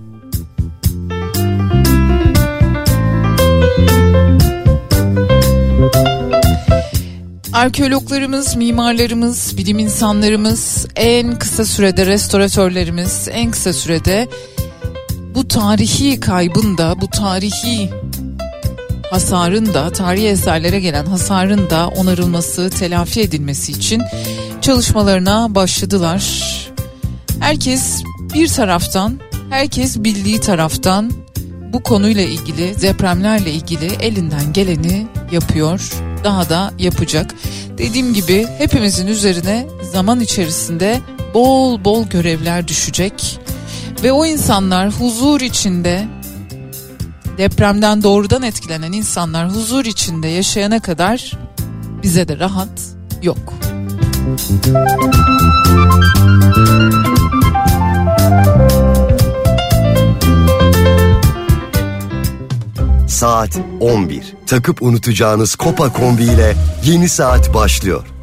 [7.53, 14.29] Arkeologlarımız, mimarlarımız, bilim insanlarımız, en kısa sürede restoratörlerimiz en kısa sürede
[15.35, 17.91] bu tarihi kaybın da, bu tarihi
[19.11, 24.03] hasarın da, tarihi eserlere gelen hasarın da onarılması, telafi edilmesi için
[24.61, 26.45] çalışmalarına başladılar.
[27.41, 28.03] Herkes
[28.35, 31.13] bir taraftan, herkes bildiği taraftan
[31.73, 35.93] bu konuyla ilgili, depremlerle ilgili elinden geleni yapıyor.
[36.25, 37.35] Daha da yapacak.
[37.79, 41.01] Dediğim gibi hepimizin üzerine zaman içerisinde
[41.35, 43.41] bol bol görevler düşecek.
[44.03, 46.05] Ve o insanlar huzur içinde
[47.39, 51.39] depremden doğrudan etkilenen insanlar huzur içinde yaşayana kadar
[52.03, 52.69] bize de rahat
[53.23, 53.55] yok.
[63.09, 64.35] Saat 11.
[64.47, 68.14] Takıp unutacağınız Kopa kombi ile yeni saat başlıyor.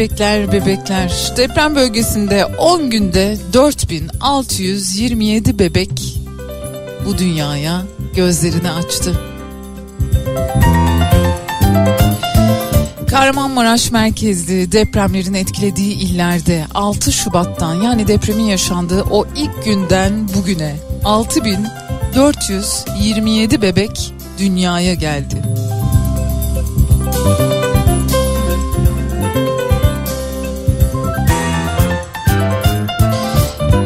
[0.00, 1.32] Bebekler, bebekler.
[1.36, 6.18] Deprem bölgesinde 10 günde 4627 bebek
[7.06, 7.82] bu dünyaya
[8.14, 9.20] gözlerini açtı.
[13.10, 23.62] Kahramanmaraş merkezli depremlerin etkilediği illerde 6 Şubat'tan yani depremin yaşandığı o ilk günden bugüne 6427
[23.62, 25.42] bebek dünyaya geldi.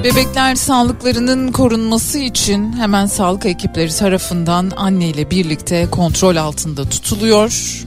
[0.05, 7.83] Bebekler sağlıklarının korunması için hemen sağlık ekipleri tarafından anne ile birlikte kontrol altında tutuluyor.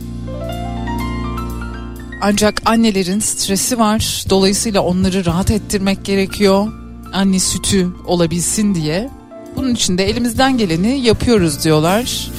[2.21, 4.25] Ancak annelerin stresi var.
[4.29, 6.67] Dolayısıyla onları rahat ettirmek gerekiyor.
[7.13, 9.09] Anne sütü olabilsin diye.
[9.55, 12.31] Bunun için de elimizden geleni yapıyoruz diyorlar.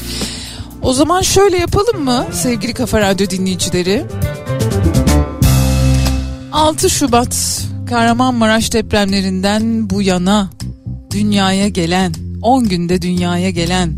[0.83, 4.07] O zaman şöyle yapalım mı sevgili Kafa Radyo dinleyicileri?
[6.53, 10.51] 6 Şubat Kahramanmaraş depremlerinden bu yana
[11.11, 12.13] dünyaya gelen
[12.43, 13.93] 10 günde dünyaya gelen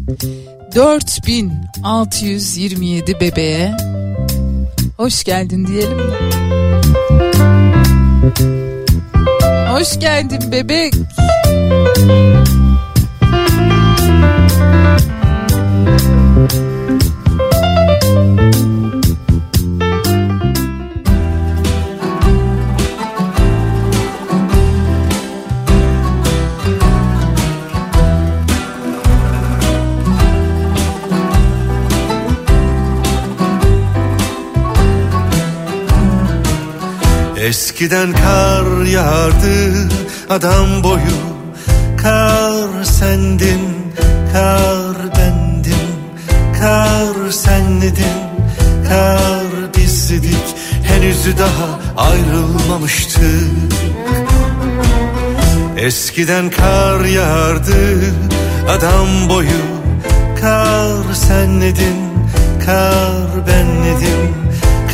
[0.75, 3.77] 4627 bebeğe
[4.97, 5.99] hoş geldin diyelim?
[9.69, 10.95] Hoş geldin bebek.
[37.51, 39.89] Eskiden kar yağardı
[40.31, 41.21] adam boyu.
[42.03, 43.93] Kar sendin,
[44.33, 45.91] kar bendin.
[46.61, 48.21] Kar senledin
[48.89, 50.47] Kar bizdik
[50.85, 53.51] Henüz daha ayrılmamıştık
[55.77, 58.01] Eskiden kar yağardı
[58.69, 59.63] Adam boyu.
[60.41, 61.97] Kar senledin
[62.67, 64.35] Kar benledim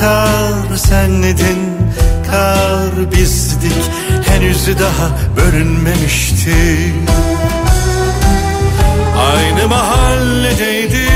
[0.00, 1.76] Kar senledin
[2.31, 3.91] Kar bizdik
[4.29, 6.95] Henüz daha bölünmemiştik
[9.18, 11.07] Aynı mahalledeydik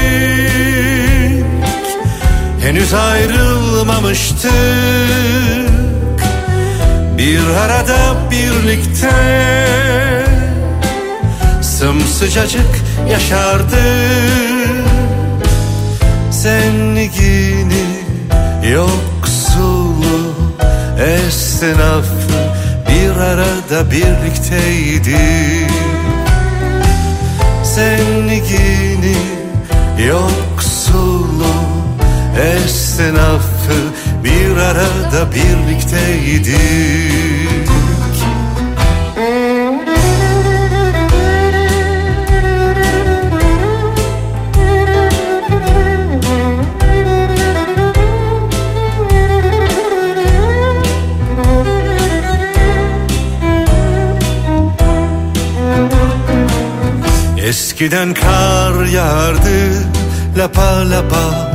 [2.71, 4.51] Henüz ayrılmamıştık.
[7.19, 7.97] Bir arada
[8.31, 9.11] birlikte
[11.63, 12.81] Sımsıcacık
[13.11, 13.81] yaşardık.
[16.31, 17.85] Zenligini
[18.73, 19.10] yoksulu
[21.61, 22.13] esnafı
[22.89, 25.71] bir arada birlikteydik
[27.63, 29.17] Zenligini
[30.09, 31.55] yoksulu
[32.37, 33.81] esnafı
[34.25, 36.61] bir arada birlikteydik
[57.81, 59.73] Eskiden kar yağardı
[60.39, 61.51] lapa lapa.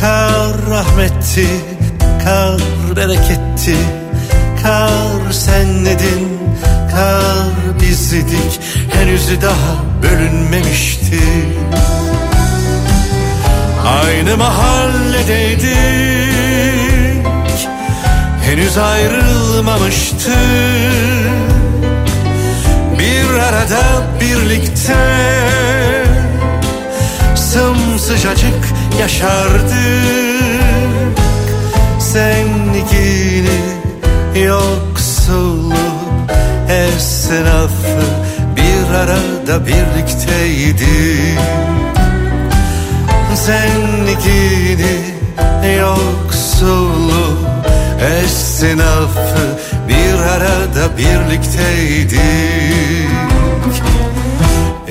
[0.00, 1.46] Kar rahmetti,
[2.24, 2.60] kar
[2.96, 3.76] bereketti.
[4.62, 6.38] Kar senledin,
[6.90, 8.60] kar bizdik
[8.92, 11.20] Henüz daha bölünmemişti.
[13.86, 15.68] Aynı mahalledeydik.
[18.44, 21.27] Henüz ayrılmamıştık
[23.48, 24.96] bir arada birlikte
[27.34, 28.64] Sımsıcacık
[29.00, 29.72] yaşardık.
[31.98, 33.60] Zenligini
[34.44, 35.74] yoksulu
[36.68, 38.04] esnafı
[38.56, 41.38] Bir arada birlikteydik.
[43.34, 44.96] Zenligini
[45.78, 47.38] yoksulu
[48.00, 52.18] esnafı bir arada birlikteydik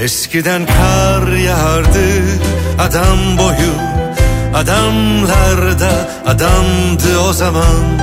[0.07, 2.07] Eskiden kar yağardı
[2.79, 3.73] adam boyu
[4.55, 7.99] Adamlar da adamdı o zaman.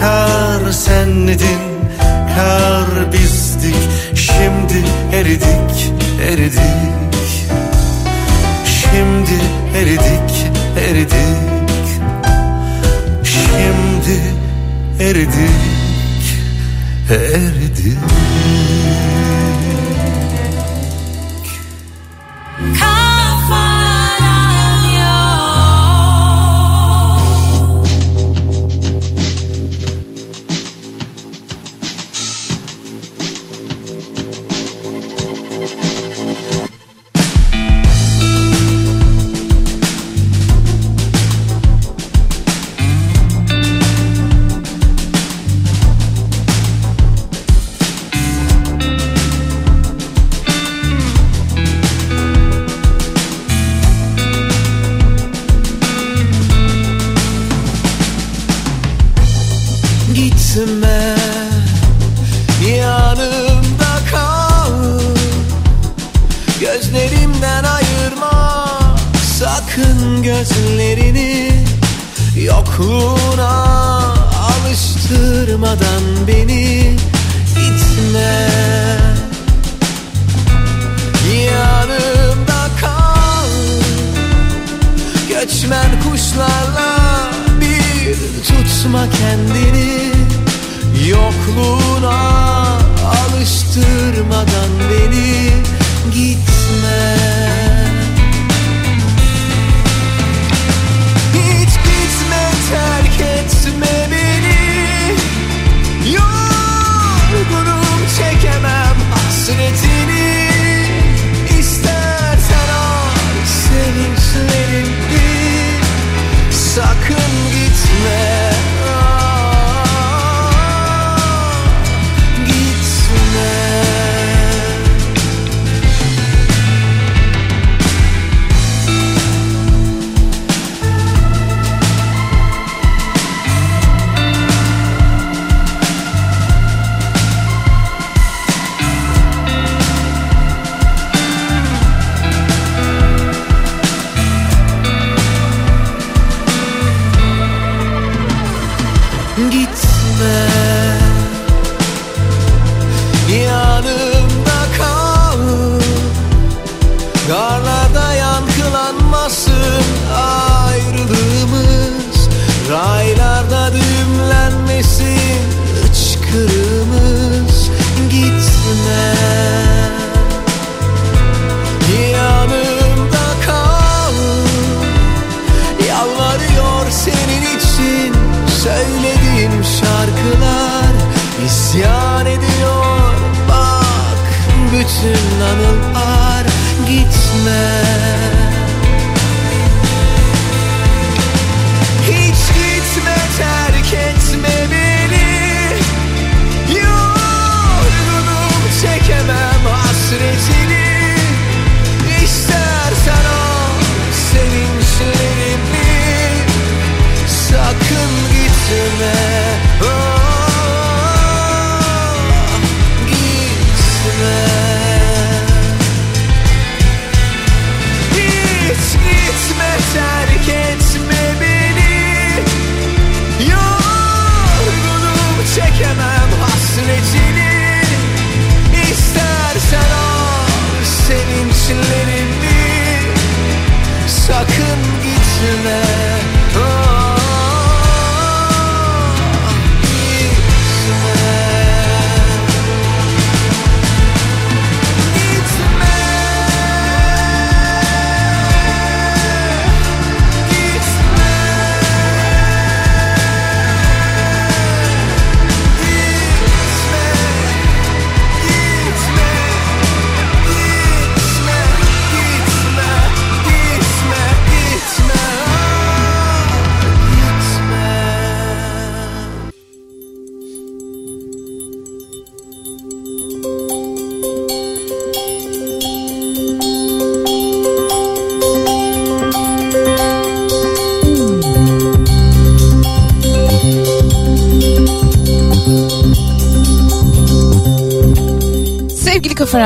[0.00, 1.60] Kar senledin,
[2.36, 3.76] kar bizdik
[4.14, 5.92] Şimdi eridik,
[6.30, 6.60] eridik.
[8.64, 9.38] Şimdi
[9.76, 10.46] eridik,
[10.78, 11.14] eridik.
[13.24, 14.20] Şimdi
[15.00, 15.40] eridik,
[17.10, 17.98] eridik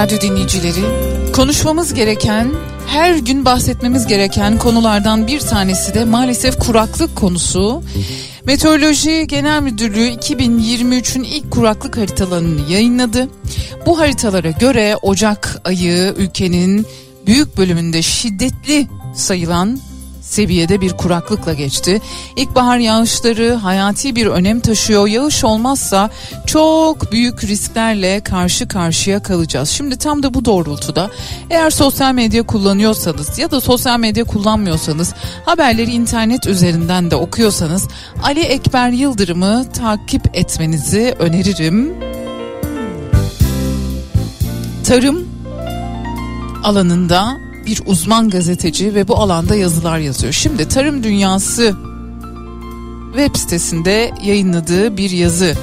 [0.03, 0.85] Radyo dinleyicileri,
[1.33, 2.51] konuşmamız gereken,
[2.87, 7.83] her gün bahsetmemiz gereken konulardan bir tanesi de maalesef kuraklık konusu.
[8.45, 13.29] Meteoroloji Genel Müdürlüğü 2023'ün ilk kuraklık haritalarını yayınladı.
[13.87, 16.87] Bu haritalara göre Ocak ayı ülkenin
[17.27, 19.81] büyük bölümünde şiddetli sayılan
[20.33, 22.01] seviyede bir kuraklıkla geçti.
[22.37, 25.07] İlkbahar yağışları hayati bir önem taşıyor.
[25.07, 26.11] Yağış olmazsa
[26.47, 29.69] çok büyük risklerle karşı karşıya kalacağız.
[29.69, 31.11] Şimdi tam da bu doğrultuda
[31.51, 35.15] eğer sosyal medya kullanıyorsanız ya da sosyal medya kullanmıyorsanız
[35.45, 37.89] haberleri internet üzerinden de okuyorsanız
[38.23, 41.95] Ali Ekber Yıldırım'ı takip etmenizi öneririm.
[44.85, 45.29] Tarım
[46.65, 50.33] alanında bir uzman gazeteci ve bu alanda yazılar yazıyor.
[50.33, 51.75] Şimdi Tarım Dünyası
[53.17, 55.55] web sitesinde yayınladığı bir yazı.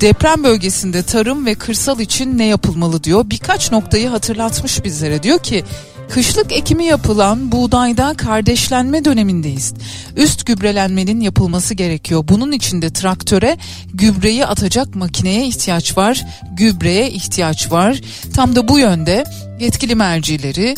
[0.00, 3.30] Deprem bölgesinde tarım ve kırsal için ne yapılmalı diyor.
[3.30, 5.22] Birkaç noktayı hatırlatmış bizlere.
[5.22, 5.64] Diyor ki
[6.10, 9.74] Kışlık ekimi yapılan buğdayda kardeşlenme dönemindeyiz.
[10.16, 12.24] Üst gübrelenmenin yapılması gerekiyor.
[12.28, 13.56] Bunun için de traktöre
[13.94, 16.24] gübreyi atacak makineye ihtiyaç var.
[16.52, 18.00] Gübreye ihtiyaç var.
[18.34, 19.24] Tam da bu yönde
[19.60, 20.74] yetkili mercileri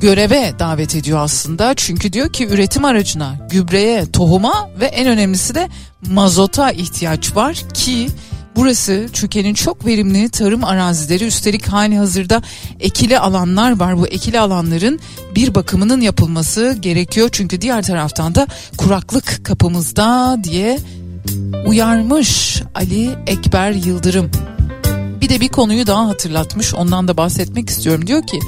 [0.00, 1.74] göreve davet ediyor aslında.
[1.74, 5.68] Çünkü diyor ki üretim aracına, gübreye, tohuma ve en önemlisi de
[6.06, 8.08] mazota ihtiyaç var ki
[8.56, 12.42] Burası Türkiye'nin çok verimli tarım arazileri üstelik hali hazırda
[12.80, 13.98] ekili alanlar var.
[13.98, 15.00] Bu ekili alanların
[15.34, 17.28] bir bakımının yapılması gerekiyor.
[17.32, 18.46] Çünkü diğer taraftan da
[18.76, 20.78] kuraklık kapımızda diye
[21.66, 24.30] uyarmış Ali Ekber Yıldırım.
[25.20, 28.06] Bir de bir konuyu daha hatırlatmış ondan da bahsetmek istiyorum.
[28.06, 28.38] Diyor ki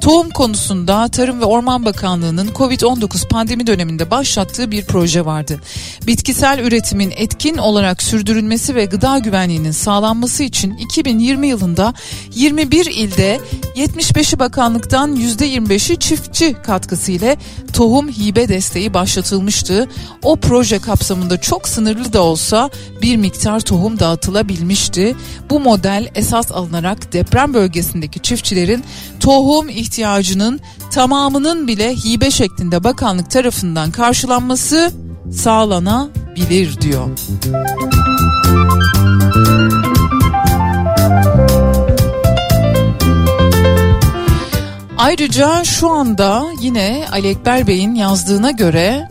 [0.00, 5.60] Tohum konusunda Tarım ve Orman Bakanlığı'nın Covid-19 pandemi döneminde başlattığı bir proje vardı.
[6.06, 11.94] Bitkisel üretimin etkin olarak sürdürülmesi ve gıda güvenliğinin sağlanması için 2020 yılında
[12.34, 13.40] 21 ilde
[13.76, 17.36] 75'i bakanlıktan %25'i çiftçi katkısı ile
[17.72, 19.88] tohum hibe desteği başlatılmıştı.
[20.22, 22.70] O proje kapsamında çok sınırlı da olsa
[23.02, 25.16] bir miktar tohum dağıtılabilmişti.
[25.50, 28.84] Bu model esas alınarak deprem bölgesindeki çiftçilerin
[29.20, 30.60] tohum ihtiyacının
[30.90, 34.92] tamamının bile hibe şeklinde bakanlık tarafından karşılanması
[35.32, 37.08] sağlanabilir diyor.
[44.98, 49.08] Ayrıca şu anda yine Ali Ekber Bey'in yazdığına göre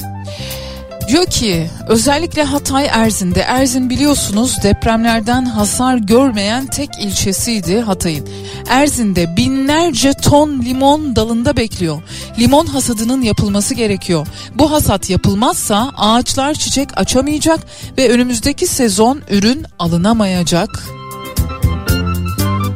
[1.08, 8.28] Diyor ki özellikle Hatay Erzin'de Erzin biliyorsunuz depremlerden hasar görmeyen tek ilçesiydi Hatay'ın.
[8.70, 12.02] Erzin'de binlerce ton limon dalında bekliyor.
[12.40, 14.28] Limon hasadının yapılması gerekiyor.
[14.56, 17.60] Bu hasat yapılmazsa ağaçlar çiçek açamayacak
[17.98, 20.84] ve önümüzdeki sezon ürün alınamayacak.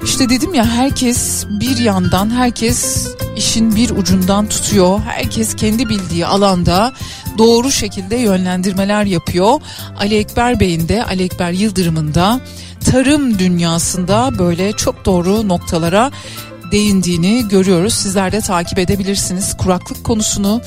[0.10, 3.08] İşte dedim ya herkes bir yandan herkes
[3.38, 5.00] işin bir ucundan tutuyor.
[5.00, 6.94] Herkes kendi bildiği alanda
[7.38, 9.62] doğru şekilde yönlendirmeler yapıyor.
[10.00, 12.42] Ali Ekber Bey'in de Ali Ekber Yıldırım'ın da
[12.92, 16.12] tarım dünyasında böyle çok doğru noktalara
[16.72, 17.94] değindiğini görüyoruz.
[17.94, 19.58] Sizler de takip edebilirsiniz.
[19.58, 20.62] Kuraklık konusunu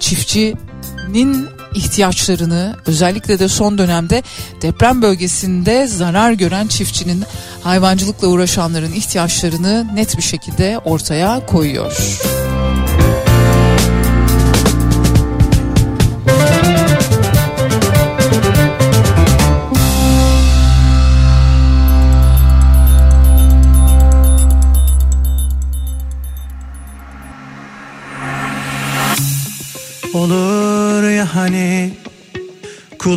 [0.00, 1.46] çiftçinin
[1.76, 4.22] ihtiyaçlarını özellikle de son dönemde
[4.62, 7.24] deprem bölgesinde zarar gören çiftçinin
[7.62, 11.96] hayvancılıkla uğraşanların ihtiyaçlarını net bir şekilde ortaya koyuyor.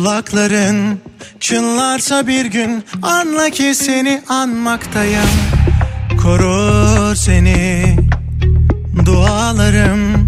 [0.00, 1.00] Kulakların
[1.40, 5.30] çınlarsa bir gün anla ki seni anmaktayım.
[6.22, 7.96] Korur seni
[9.06, 10.19] dualarım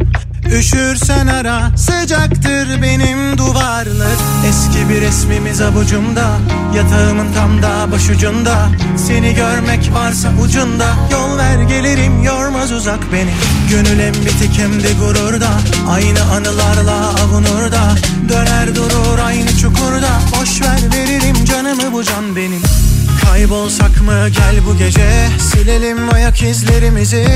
[0.58, 4.16] Üşürsen ara sıcaktır benim duvarlar.
[4.48, 6.38] Eski bir resmimiz avucumda
[6.76, 8.68] Yatağımın tam da başucunda.
[8.96, 13.30] Seni görmek varsa ucunda Yol ver gelirim yormaz uzak beni.
[13.70, 15.50] Gönül hem bitik hem de gururda
[15.90, 17.94] Aynı anılarla avunur da
[18.28, 20.10] Döner durur aynı çukurda
[20.40, 22.62] Boş ver veririm canımı bu can benim
[23.24, 24.28] Kaybolsak mı?
[24.28, 25.28] Gel bu gece.
[25.52, 27.26] Silelim ayak izlerimizi.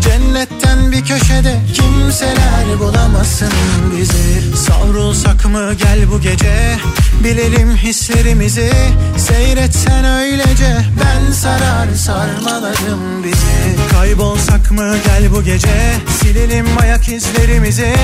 [0.00, 3.52] Cennetten bir köşede Kimseler bulamasın
[3.96, 4.56] bizi.
[4.56, 5.74] Savrulsak mı?
[5.78, 6.76] Gel bu gece.
[7.24, 8.72] Bilelim hislerimizi.
[9.16, 10.76] Seyretsen öylece.
[11.00, 13.88] Ben sarar sarmalarım bizi.
[13.92, 14.94] Kaybolsak mı?
[15.04, 15.94] Gel bu gece.
[16.20, 17.94] Silelim ayak izlerimizi.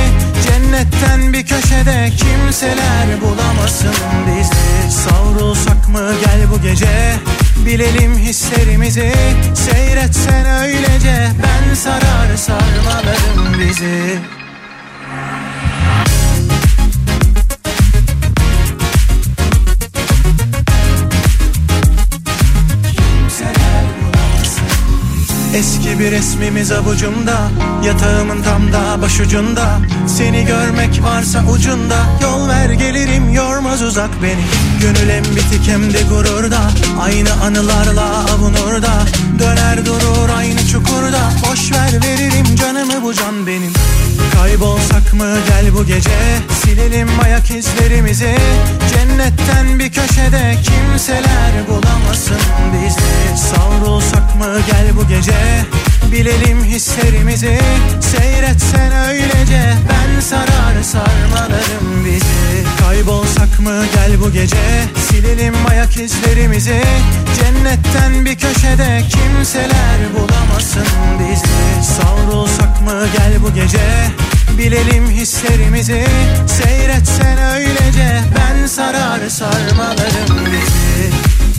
[0.46, 3.94] Cennetten bir köşede Kimseler bulamasın
[4.26, 4.96] bizi.
[5.00, 6.12] Savrulsak mı?
[6.24, 7.14] Gel bu gece
[7.66, 9.12] Bilelim hislerimizi
[9.54, 11.28] Seyretsen öylece.
[11.42, 14.18] Ben sarar sarmalarım bizi
[25.54, 27.50] Eski bir resmimiz avucumda
[27.84, 29.78] Yatağımın tam da başucunda.
[30.06, 34.44] Seni görmek varsa ucunda Yol ver gelirim yormaz uzak beni.
[34.80, 36.60] Gönül hem bitik hem de gururda
[37.00, 38.92] Aynı anılarla avunur da
[39.38, 43.72] Döner durur aynı çukurda Boş ver veririm canımı bu can benim
[44.34, 46.10] Kaybolsak mı gel bu gece?
[46.64, 48.36] Silelim ayak izlerimizi.
[48.94, 52.40] Cennetten bir köşede Kimseler bulamasın
[52.72, 53.38] bizi.
[53.42, 55.34] Savrulsak mı gel bu gece
[56.12, 57.58] Bilelim hislerimizi.
[58.00, 62.64] Seyretsen öylece Ben sarar sarmalarım bizi.
[62.80, 64.84] Kaybolsak mı gel bu gece?
[65.10, 66.82] Silelim ayak izlerimizi.
[67.36, 70.86] Cennetten bir köşede Kimseler bulamasın
[71.18, 71.92] bizi.
[71.92, 74.10] Savrulsak mı gel bu gece?
[74.58, 76.06] Bilelim hislerimizi.
[76.46, 81.10] Seyretsen öylece Ben sarar sarmalarım bizi.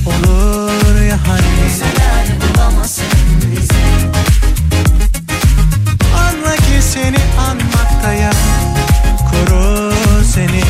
[0.05, 1.41] Olur ya hani?
[1.41, 3.10] Kimseler bulamasın
[6.93, 7.17] seni
[7.49, 8.33] anmaktayım
[9.31, 9.93] Koru
[10.33, 10.61] seni.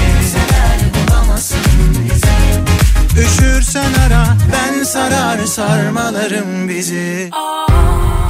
[3.17, 7.29] Üşürsen ara Ben sarar sarmalarım bizi.
[7.31, 8.20] Ben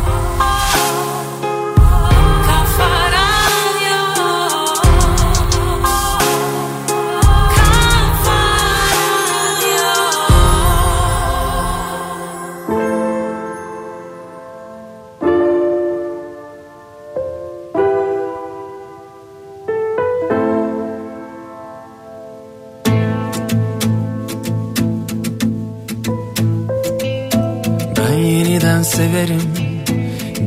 [28.62, 29.42] yeniden severim?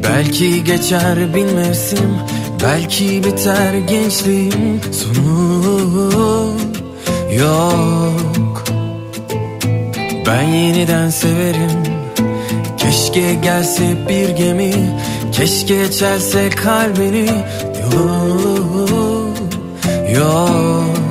[0.05, 2.19] Belki geçer bin mevsim
[2.63, 4.81] Belki biter gençliğim.
[4.93, 6.53] Sonu
[7.39, 8.65] yok.
[10.27, 11.83] Ben yeniden severim.
[12.79, 14.73] Keşke gelse bir gemi
[15.33, 17.31] Keşke çelse kalbini.
[17.93, 19.29] Yolu
[20.15, 21.04] yok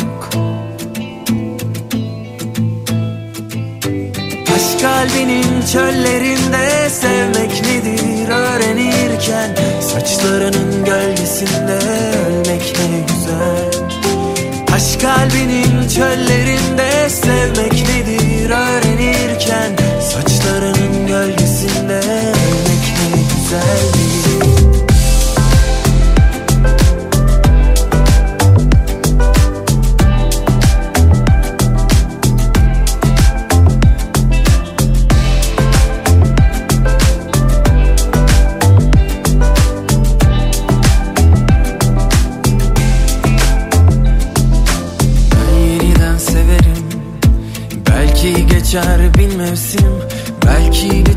[4.63, 9.55] Taş kalbinin çöllerinde sevmek nedir öğrenirken?
[9.81, 11.79] Saçlarının gölgesinde
[12.27, 13.71] ölmek ne güzel.
[14.67, 19.71] Taş kalbinin çöllerinde sevmek nedir öğrenirken?
[20.01, 23.92] Saçlarının gölgesinde ölmek ne güzel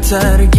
[0.06, 0.55] biter gençliğin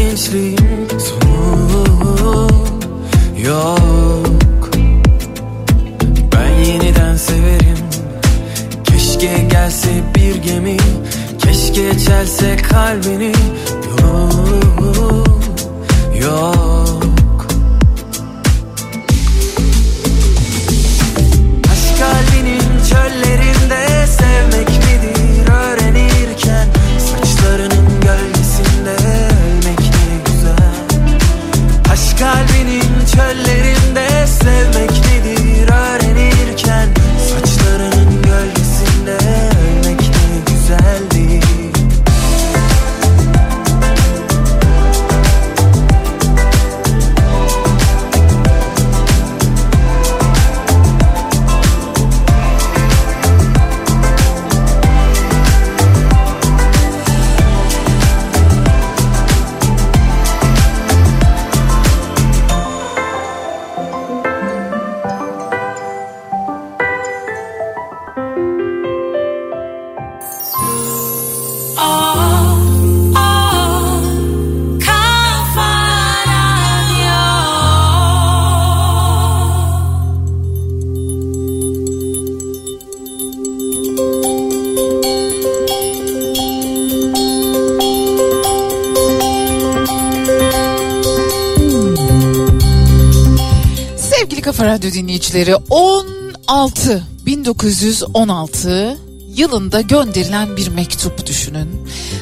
[95.37, 98.97] Dinleyicileri 16 1916
[99.35, 101.69] yılında gönderilen bir mektup düşünün.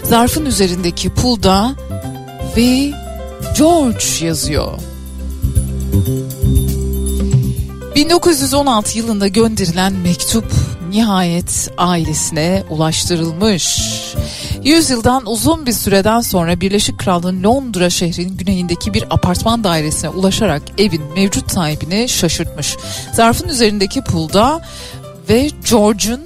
[0.04, 1.76] Zarfın üzerindeki pulda
[2.58, 2.92] ve
[3.58, 4.80] George yazıyor.
[7.96, 10.52] 1916 yılında gönderilen mektup
[10.90, 13.82] nihayet ailesine ulaştırılmış.
[14.64, 21.02] Yüzyıldan uzun bir süreden sonra Birleşik Krallığın Londra şehrinin güneyindeki bir apartman dairesine ulaşarak evin
[21.16, 22.78] mevcut sahibini şaşırtmış.
[23.14, 24.62] Zarfın üzerindeki pulda
[25.30, 26.22] ve George'un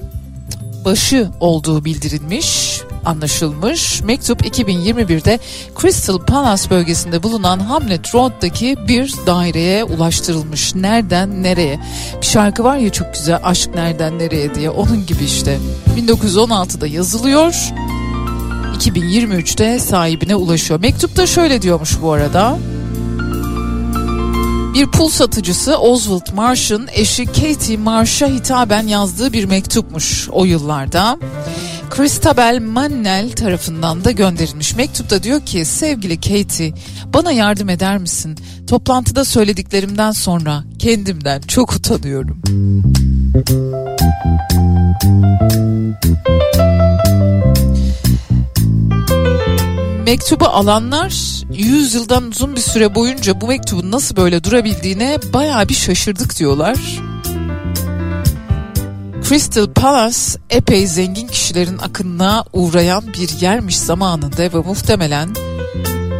[0.85, 4.01] başı olduğu bildirilmiş, anlaşılmış.
[4.01, 5.39] Mektup 2021'de
[5.81, 10.75] Crystal Palace bölgesinde bulunan Hamlet Road'daki bir daireye ulaştırılmış.
[10.75, 11.79] Nereden nereye?
[12.21, 15.59] Bir şarkı var ya çok güzel aşk nereden nereye diye onun gibi işte.
[15.97, 17.71] 1916'da yazılıyor.
[18.79, 20.79] 2023'te sahibine ulaşıyor.
[20.79, 22.57] Mektupta şöyle diyormuş bu arada.
[24.73, 31.19] Bir pul satıcısı Oswald Marsh'ın eşi Katie Marsh'a hitaben yazdığı bir mektupmuş o yıllarda.
[31.89, 34.75] Christabel Mannel tarafından da gönderilmiş.
[34.75, 36.73] Mektupta diyor ki sevgili Katie
[37.13, 38.37] bana yardım eder misin?
[38.67, 42.41] Toplantıda söylediklerimden sonra kendimden çok utanıyorum.
[50.09, 55.73] Mektubu alanlar 100 yıldan uzun bir süre boyunca bu mektubun nasıl böyle durabildiğine bayağı bir
[55.73, 56.77] şaşırdık diyorlar.
[59.27, 60.17] Crystal Palace
[60.49, 65.29] epey zengin kişilerin akınına uğrayan bir yermiş zamanında ve muhtemelen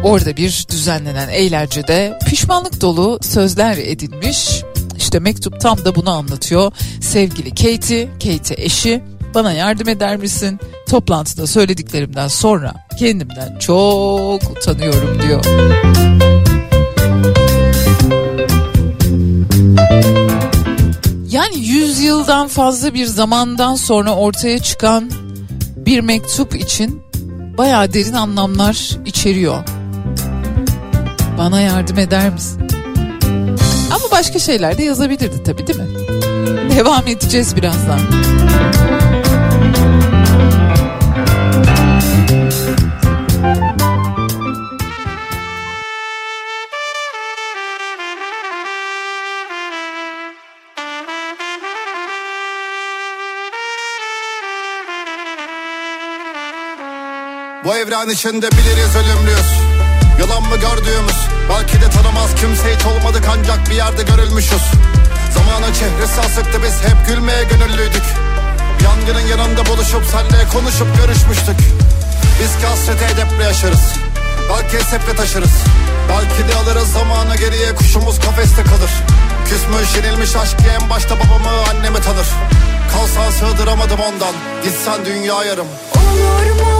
[0.04, 4.62] orada bir düzenlenen eğlencede pişmanlık dolu sözler edilmiş.
[4.96, 6.72] İşte mektup tam da bunu anlatıyor.
[7.00, 9.04] Sevgili Katie, Katie eşi
[9.34, 10.60] bana yardım eder misin?
[10.88, 15.44] Toplantıda söylediklerimden sonra kendimden çok utanıyorum diyor.
[21.30, 25.10] Yani 100 yıldan fazla bir zamandan sonra ortaya çıkan
[25.76, 27.02] bir mektup için
[27.58, 29.64] bayağı derin anlamlar içeriyor.
[31.38, 32.62] Bana yardım eder misin?
[33.90, 35.86] Ama başka şeyler de yazabilirdi tabii değil mi?
[36.76, 38.00] Devam edeceğiz birazdan.
[57.70, 59.50] Bu evren içinde biliriz ölümlüyüz.
[60.20, 61.16] Yalan mı gördüğümüz?
[61.50, 64.62] Belki de tanımaz kimse hiç olmadık ancak bir yerde görülmüşüz.
[65.34, 68.02] Zamanın çehresi asıktı biz hep gülmeye gönüllüydük.
[68.84, 71.56] Yangının yanında buluşup senle konuşup görüşmüştük.
[72.40, 73.94] Biz ki hasreti edeple yaşarız.
[74.50, 75.54] Belki esefle taşırız.
[76.08, 78.92] Belki de alırız zamanı geriye kuşumuz kafeste kalır.
[79.48, 82.28] Küsmüş yenilmiş aşk diye en başta babamı annemi tanır.
[82.92, 84.34] Kalsan sığdıramadım ondan
[84.64, 85.66] Gitsen dünya yarım.
[85.96, 86.79] Olur mu?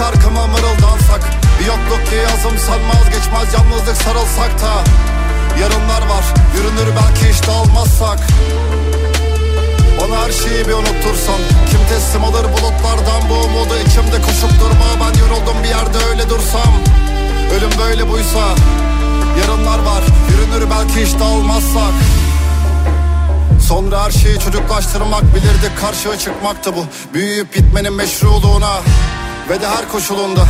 [0.00, 4.72] uyku Hüznün üstüne kuruldu yazım sanmaz geçmez yalnızlık sarılsak da.
[5.60, 6.24] Yarınlar var
[6.56, 8.18] yürünür belki hiç dağılmazsak
[10.00, 11.40] Bana her şeyi bir unuttursan.
[11.70, 13.74] Kim teslim alır bulutlardan bu umudu?
[13.86, 16.72] İçimde koşup durma Ben yoruldum bir yerde öyle dursam.
[17.56, 18.44] Ölüm böyle buysa
[19.40, 21.94] Yarınlar var yürünür belki hiç dağılmazsak
[23.68, 26.84] Sonra her şeyi çocuklaştırmak bilirdik karşıya çıkmaktı bu.
[27.14, 28.80] Büyüyüp bitmenin meşruluğuna
[29.50, 30.46] Ve de her koşulunda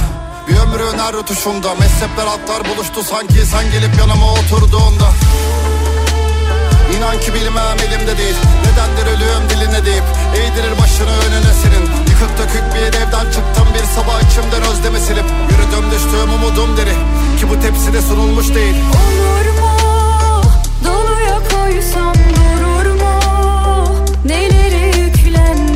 [0.48, 5.08] Bir ömrün her rutuşunda Mezhepler atlar buluştu sanki sen gelip yanıma oturduğunda
[6.96, 10.04] İnan ki bilmem elimde değil Nedendir ölüm diline deyip
[10.36, 15.90] Eğdirir başını önüne senin Yıkık dökük bir evden çıktım bir sabah içimden özlemi silip Yürüdüm
[15.90, 16.94] düştüğüm umudum deri
[17.40, 19.70] Ki bu tepside sunulmuş değil Olur mu?
[20.84, 23.14] Doluya koysam durur mu?
[24.24, 25.69] Neleri yüklendi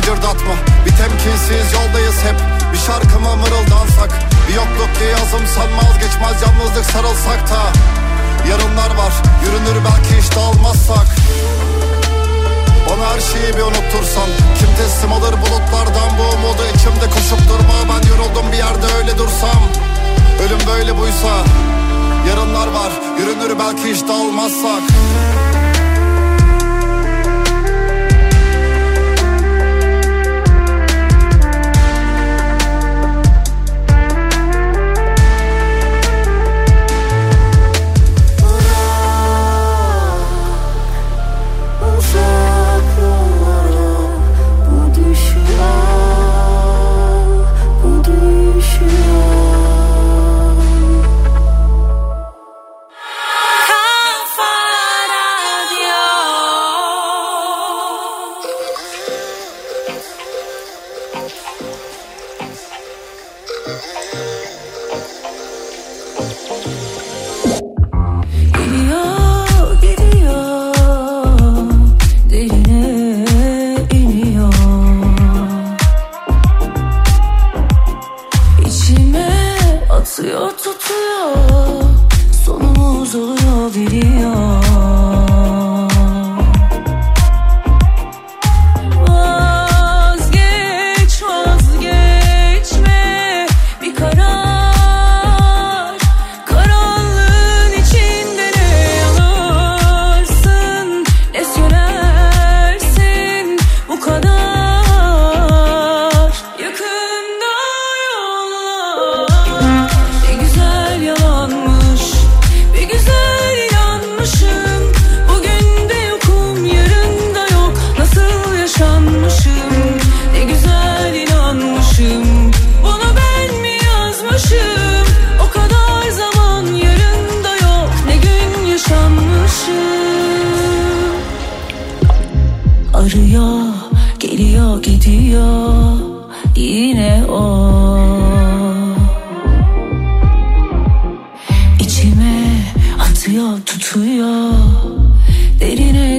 [0.00, 0.54] gıcırdatma
[0.86, 2.36] Bir temkinsiz yoldayız hep.
[2.72, 4.10] Bir şarkıma mırıldansak.
[4.48, 7.60] Bir yokluk yazım sanmaz geçmez Yalnızlık sarılsak da
[8.50, 9.12] Yarınlar var.
[9.44, 11.06] Yürünür belki hiç dağılmazsak
[12.86, 14.30] Bana her şeyi bir unuttursan.
[14.58, 16.62] Kim teslim alır bulutlardan bu umudu?
[16.74, 17.76] İçimde koşup durma.
[17.88, 19.62] Ben yoruldum bir yerde öyle dursam.
[20.42, 21.32] Ölüm böyle buysa
[22.28, 22.92] Yarınlar var.
[23.18, 24.82] Yürünür belki hiç dağılmazsak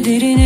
[0.02, 0.41] Didn't.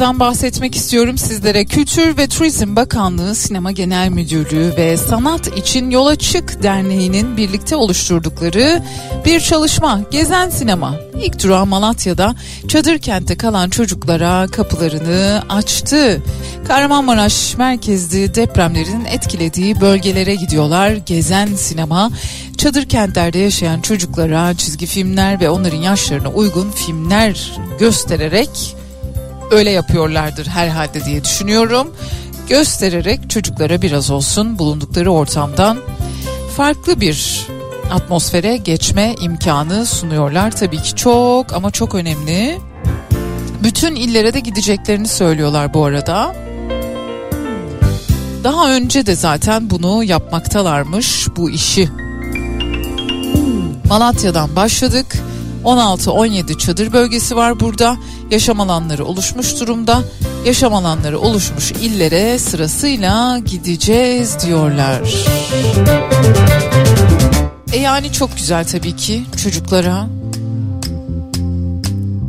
[0.00, 1.64] Sinemadan bahsetmek istiyorum sizlere.
[1.64, 8.82] Kültür ve Turizm Bakanlığı Sinema Genel Müdürlüğü ve Sanat İçin Yola Çık Derneği'nin birlikte oluşturdukları
[9.24, 10.94] bir çalışma Gezen Sinema.
[11.22, 12.34] İlk durağı Malatya'da
[12.68, 16.22] çadır kentte kalan çocuklara kapılarını açtı.
[16.68, 20.92] Kahramanmaraş merkezli depremlerin etkilediği bölgelere gidiyorlar.
[20.92, 22.10] Gezen Sinema
[22.56, 28.79] çadır kentlerde yaşayan çocuklara çizgi filmler ve onların yaşlarına uygun filmler göstererek
[29.50, 31.94] öyle yapıyorlardır herhalde diye düşünüyorum.
[32.48, 35.78] Göstererek çocuklara biraz olsun bulundukları ortamdan
[36.56, 37.46] farklı bir
[37.92, 40.50] atmosfere geçme imkanı sunuyorlar.
[40.50, 42.58] Tabii ki çok ama çok önemli.
[43.62, 46.34] Bütün illere de gideceklerini söylüyorlar bu arada.
[48.44, 51.88] Daha önce de zaten bunu yapmaktalarmış bu işi.
[53.88, 55.16] Malatya'dan başladık.
[55.64, 57.96] 16-17 çadır bölgesi var burada.
[58.30, 60.02] Yaşam alanları oluşmuş durumda.
[60.46, 65.00] Yaşam alanları oluşmuş illere sırasıyla gideceğiz diyorlar.
[67.72, 70.06] E yani çok güzel tabii ki çocuklara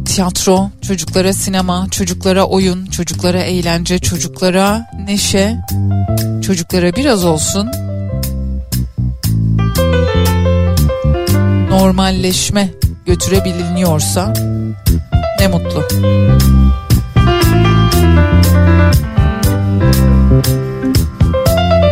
[0.06, 5.58] tiyatro, çocuklara sinema, çocuklara oyun, çocuklara eğlence, çocuklara neşe,
[6.42, 7.72] çocuklara biraz olsun
[11.70, 12.70] normalleşme
[13.06, 14.34] götürebiliniyorsa
[15.52, 15.82] mutlu.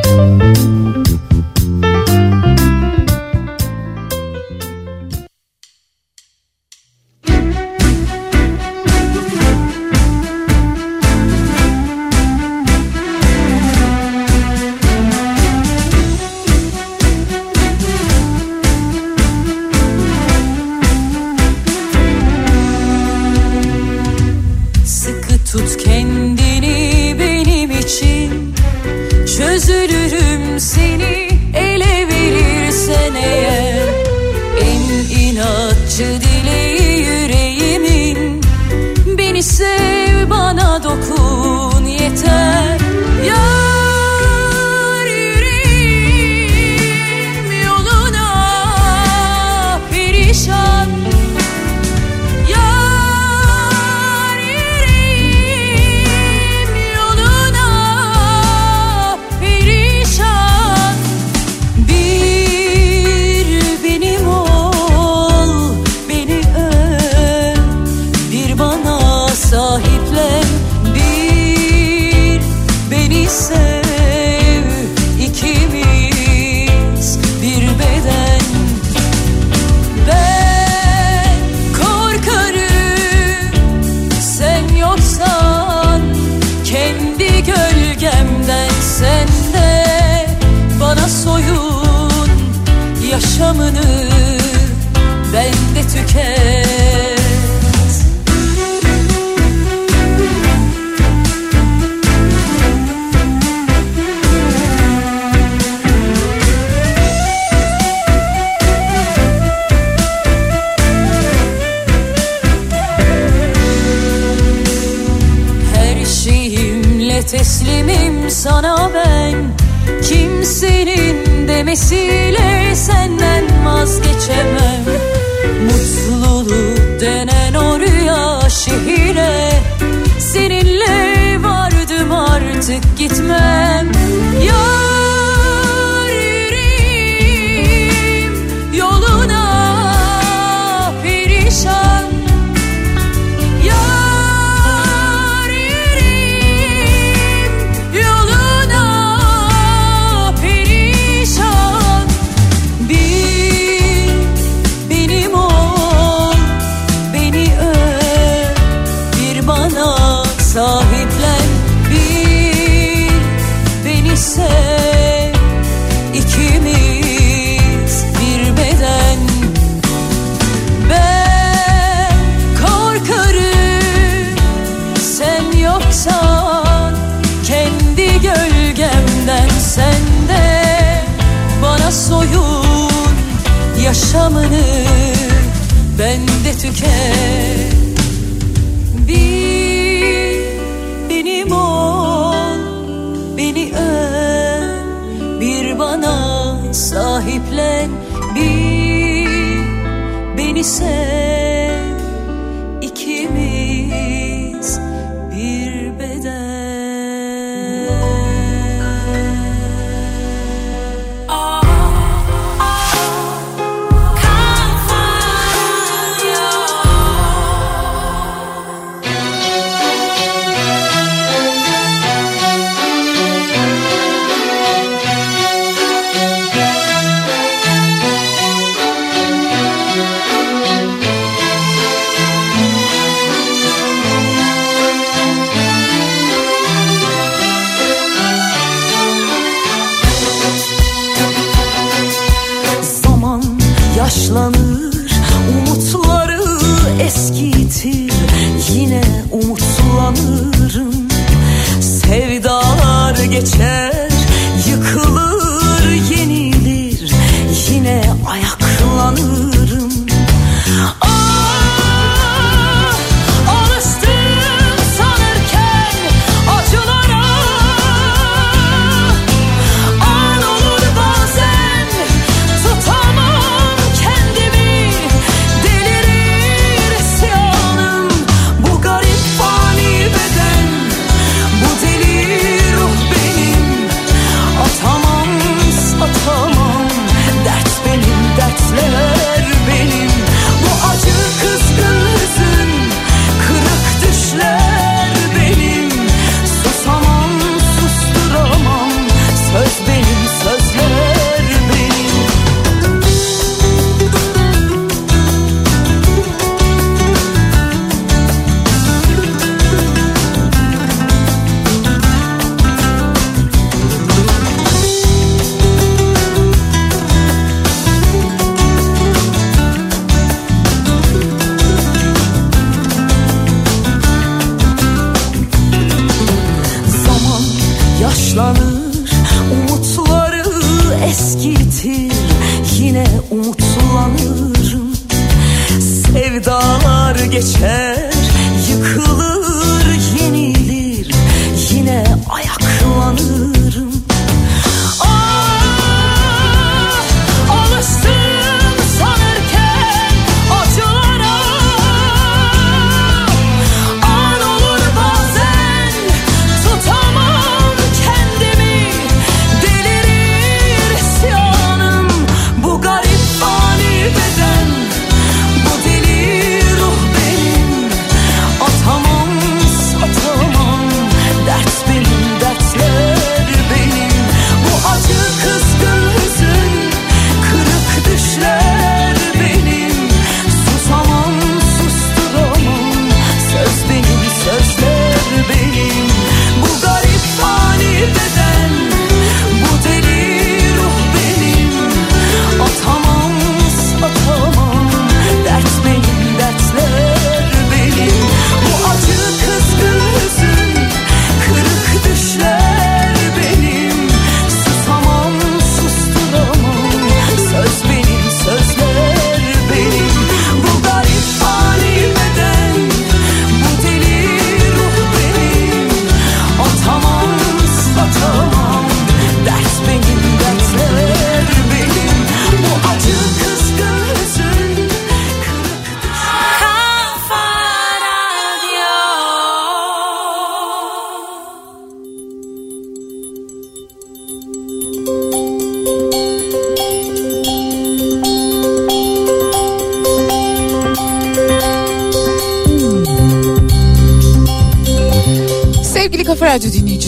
[0.10, 0.99] Sıkı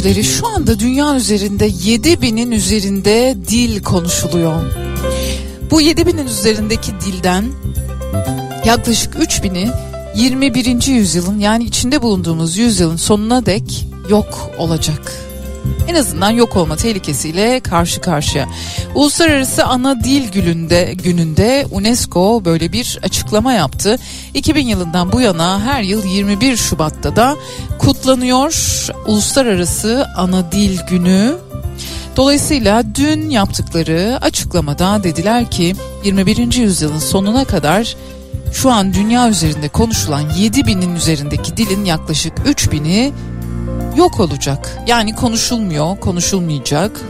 [0.03, 4.63] Dinleyicileri şu anda dünya üzerinde 7000'in üzerinde dil konuşuluyor.
[5.71, 7.45] Bu 7000'in üzerindeki dilden
[8.65, 9.71] yaklaşık 3000'i
[10.15, 10.87] 21.
[10.87, 15.11] yüzyılın yani içinde bulunduğumuz yüzyılın sonuna dek yok olacak.
[15.87, 18.49] En azından yok olma tehlikesiyle karşı karşıya.
[18.95, 23.99] Uluslararası Ana Dil Günü'nde, gününde UNESCO böyle bir açıklama yaptı.
[24.33, 27.37] 2000 yılından bu yana her yıl 21 Şubat'ta da
[27.81, 31.35] kutlanıyor Uluslararası Ana Dil Günü.
[32.15, 36.53] Dolayısıyla dün yaptıkları açıklamada dediler ki 21.
[36.53, 37.95] yüzyılın sonuna kadar
[38.53, 43.13] şu an dünya üzerinde konuşulan 7000'in üzerindeki dilin yaklaşık 3000'i
[43.97, 44.77] yok olacak.
[44.87, 47.01] Yani konuşulmuyor, konuşulmayacak.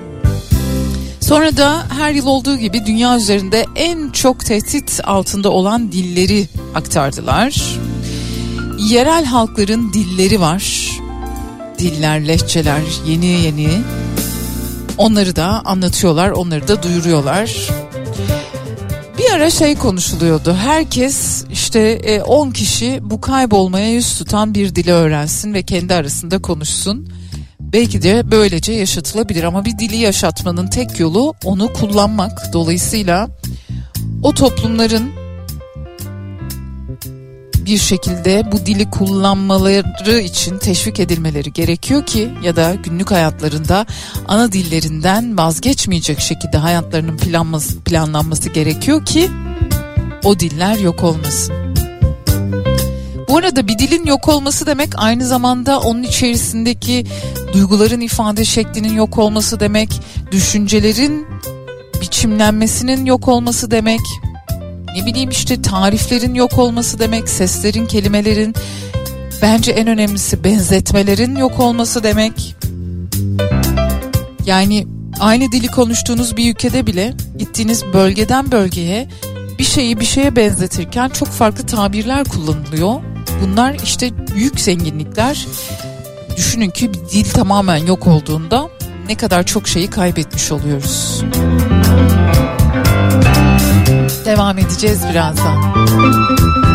[1.19, 7.77] Sonra da her yıl olduğu gibi dünya üzerinde en çok tehdit altında olan dilleri aktardılar.
[8.89, 10.89] Yerel halkların dilleri var.
[11.79, 13.69] Diller, lehçeler yeni yeni.
[14.97, 17.69] Onları da anlatıyorlar, onları da duyuruyorlar.
[19.17, 20.53] Bir ara şey konuşuluyordu.
[20.53, 27.09] Herkes işte 10 kişi bu kaybolmaya yüz tutan bir dili öğrensin ve kendi arasında konuşsun.
[27.59, 32.53] Belki de böylece yaşatılabilir ama bir dili yaşatmanın tek yolu onu kullanmak.
[32.53, 33.29] Dolayısıyla
[34.23, 35.20] o toplumların
[37.65, 43.85] bir şekilde bu dili kullanmaları için teşvik edilmeleri gerekiyor ki ya da günlük hayatlarında
[44.27, 49.29] ana dillerinden vazgeçmeyecek şekilde hayatlarının planması, planlanması gerekiyor ki
[50.23, 51.55] o diller yok olmasın.
[53.29, 57.05] Bu arada bir dilin yok olması demek aynı zamanda onun içerisindeki
[57.53, 60.01] duyguların ifade şeklinin yok olması demek,
[60.31, 61.27] düşüncelerin
[62.01, 63.99] biçimlenmesinin yok olması demek,
[64.95, 68.55] ne bileyim işte tariflerin yok olması demek, seslerin, kelimelerin,
[69.41, 72.55] bence en önemlisi benzetmelerin yok olması demek.
[74.45, 74.87] Yani
[75.19, 79.07] aynı dili konuştuğunuz bir ülkede bile gittiğiniz bölgeden bölgeye
[79.59, 83.01] bir şeyi bir şeye benzetirken çok farklı tabirler kullanılıyor.
[83.41, 85.47] Bunlar işte büyük zenginlikler.
[86.37, 88.69] Düşünün ki bir dil tamamen yok olduğunda
[89.07, 91.23] ne kadar çok şeyi kaybetmiş oluyoruz.
[94.25, 96.70] Devam edeceğiz birazdan.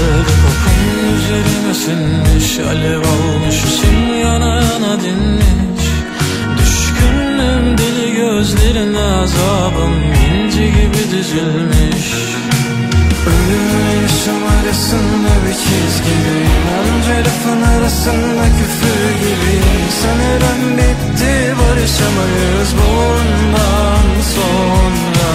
[0.00, 5.86] De kokun üzerime sinmiş Alev almış için yana yana dinmiş.
[6.58, 12.14] Düşkünüm deli gözlerine azabım inci gibi dizilmiş.
[13.26, 25.30] Ölümle yaşam arasında bir çizgideyim Onca lafın arasında küfür gibiyim Sanırım bitti barışamayız bundan sonra.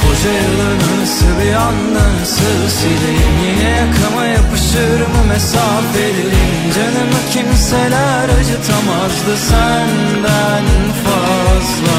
[0.00, 9.36] Koca yılın anısı bir anda nasıl sileyim Yine yakama yapışır mı mesafeliyim Canımı kimseler acıtamazdı
[9.48, 10.64] senden
[11.04, 11.98] fazla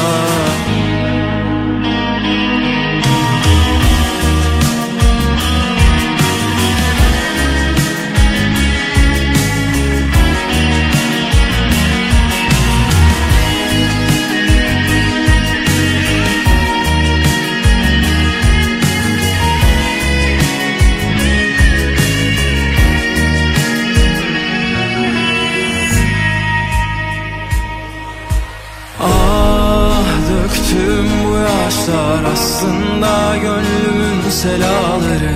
[31.90, 35.34] yaşlar aslında gönlümün selaları.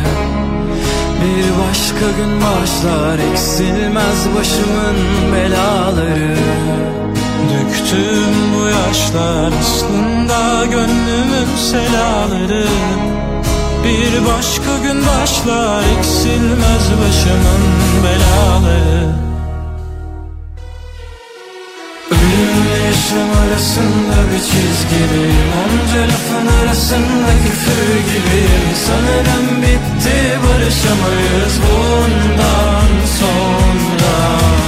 [1.20, 4.96] Bir başka gün başlar eksilmez başımın
[5.32, 6.36] belaları.
[7.50, 12.66] Döktüm bu yaşlar aslında gönlümün selaları.
[13.84, 17.62] Bir başka gün başlar eksilmez başımın
[18.04, 19.33] belaları
[23.04, 28.66] Yaşam arasında bir çizgideyim Onca lafın arasında küfür gibiyim.
[28.86, 32.90] Sanırım bitti barışamayız bundan
[33.20, 34.14] sonra.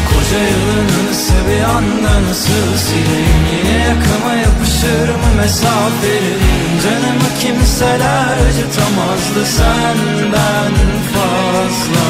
[0.09, 9.47] Koca yılın anısı bir anda nasıl sileyim Yine yakama yapışır mı mesafeliyim Canımı kimseler acıtamazdı
[9.47, 10.73] senden
[11.13, 12.07] fazla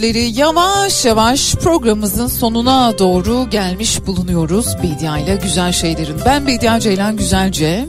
[0.00, 4.66] dinleyicileri yavaş yavaş programımızın sonuna doğru gelmiş bulunuyoruz.
[4.82, 6.16] Bedia ile Güzel Şeylerin.
[6.26, 7.88] Ben Bedia Ceylan Güzelce.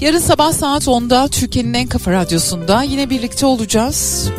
[0.00, 4.30] Yarın sabah saat 10'da Türkiye'nin en kafa radyosunda yine birlikte olacağız.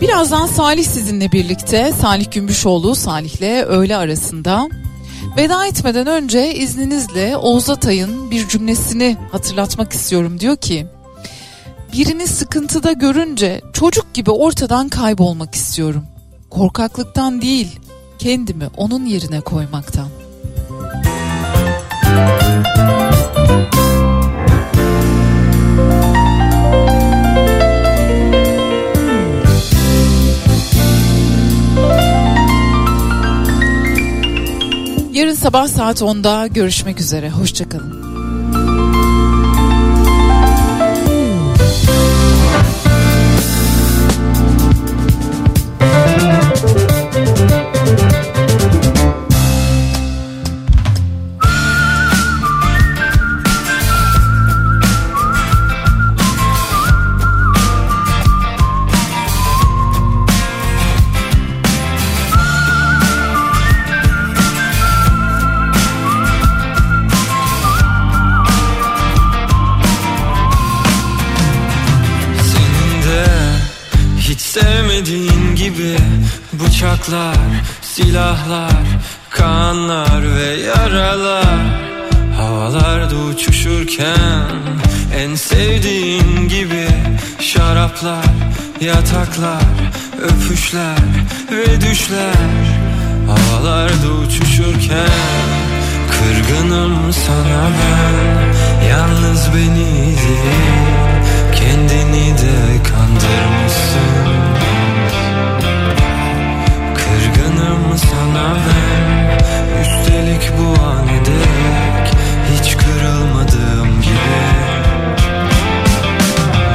[0.00, 4.68] Birazdan Salih sizinle birlikte Salih Gümüşoğlu Salih'le öğle arasında.
[5.36, 10.40] Veda etmeden önce izninizle Oğuz Atay'ın bir cümlesini hatırlatmak istiyorum.
[10.40, 10.86] Diyor ki
[11.98, 16.04] Birini sıkıntıda görünce çocuk gibi ortadan kaybolmak istiyorum.
[16.50, 17.80] Korkaklıktan değil,
[18.18, 20.08] kendimi onun yerine koymaktan.
[35.12, 37.30] Yarın sabah saat 10'da görüşmek üzere.
[37.30, 37.97] Hoşçakalın.
[77.08, 77.36] Bıçaklar,
[77.82, 78.86] silahlar,
[79.30, 81.60] kanlar ve yaralar.
[82.36, 84.50] Havalarda uçuşurken
[85.16, 86.88] en sevdiğin gibi
[87.40, 88.24] Şaraplar,
[88.80, 89.62] yataklar,
[90.22, 90.98] öpüşler
[91.50, 92.66] ve düşler.
[93.26, 95.08] Havalarda uçuşurken
[96.10, 98.88] Kırgınım sana ben.
[98.88, 100.78] Yalnız beni değil
[101.54, 104.28] Kendini de kandırmışsın
[108.38, 112.12] Ben Üstelik bu an dek
[112.52, 114.38] Hiç kırılmadığım gibi.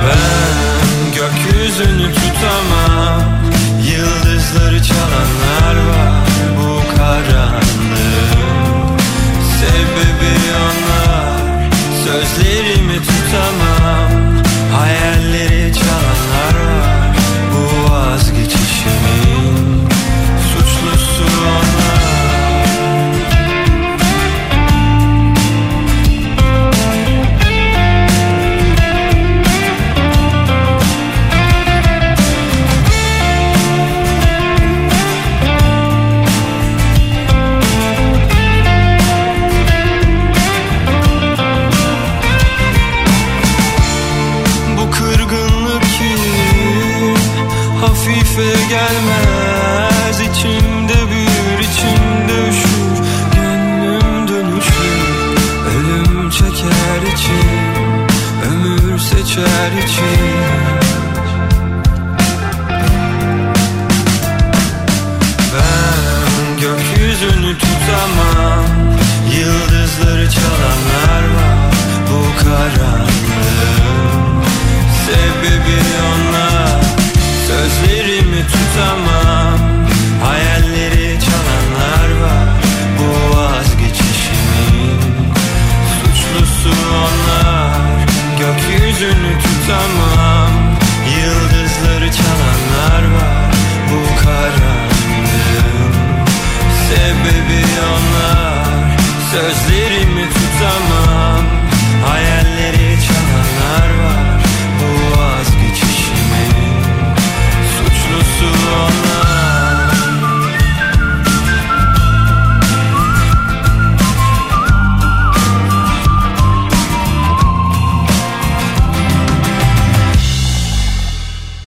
[0.05, 2.82] Ben gökyüzünü tutamam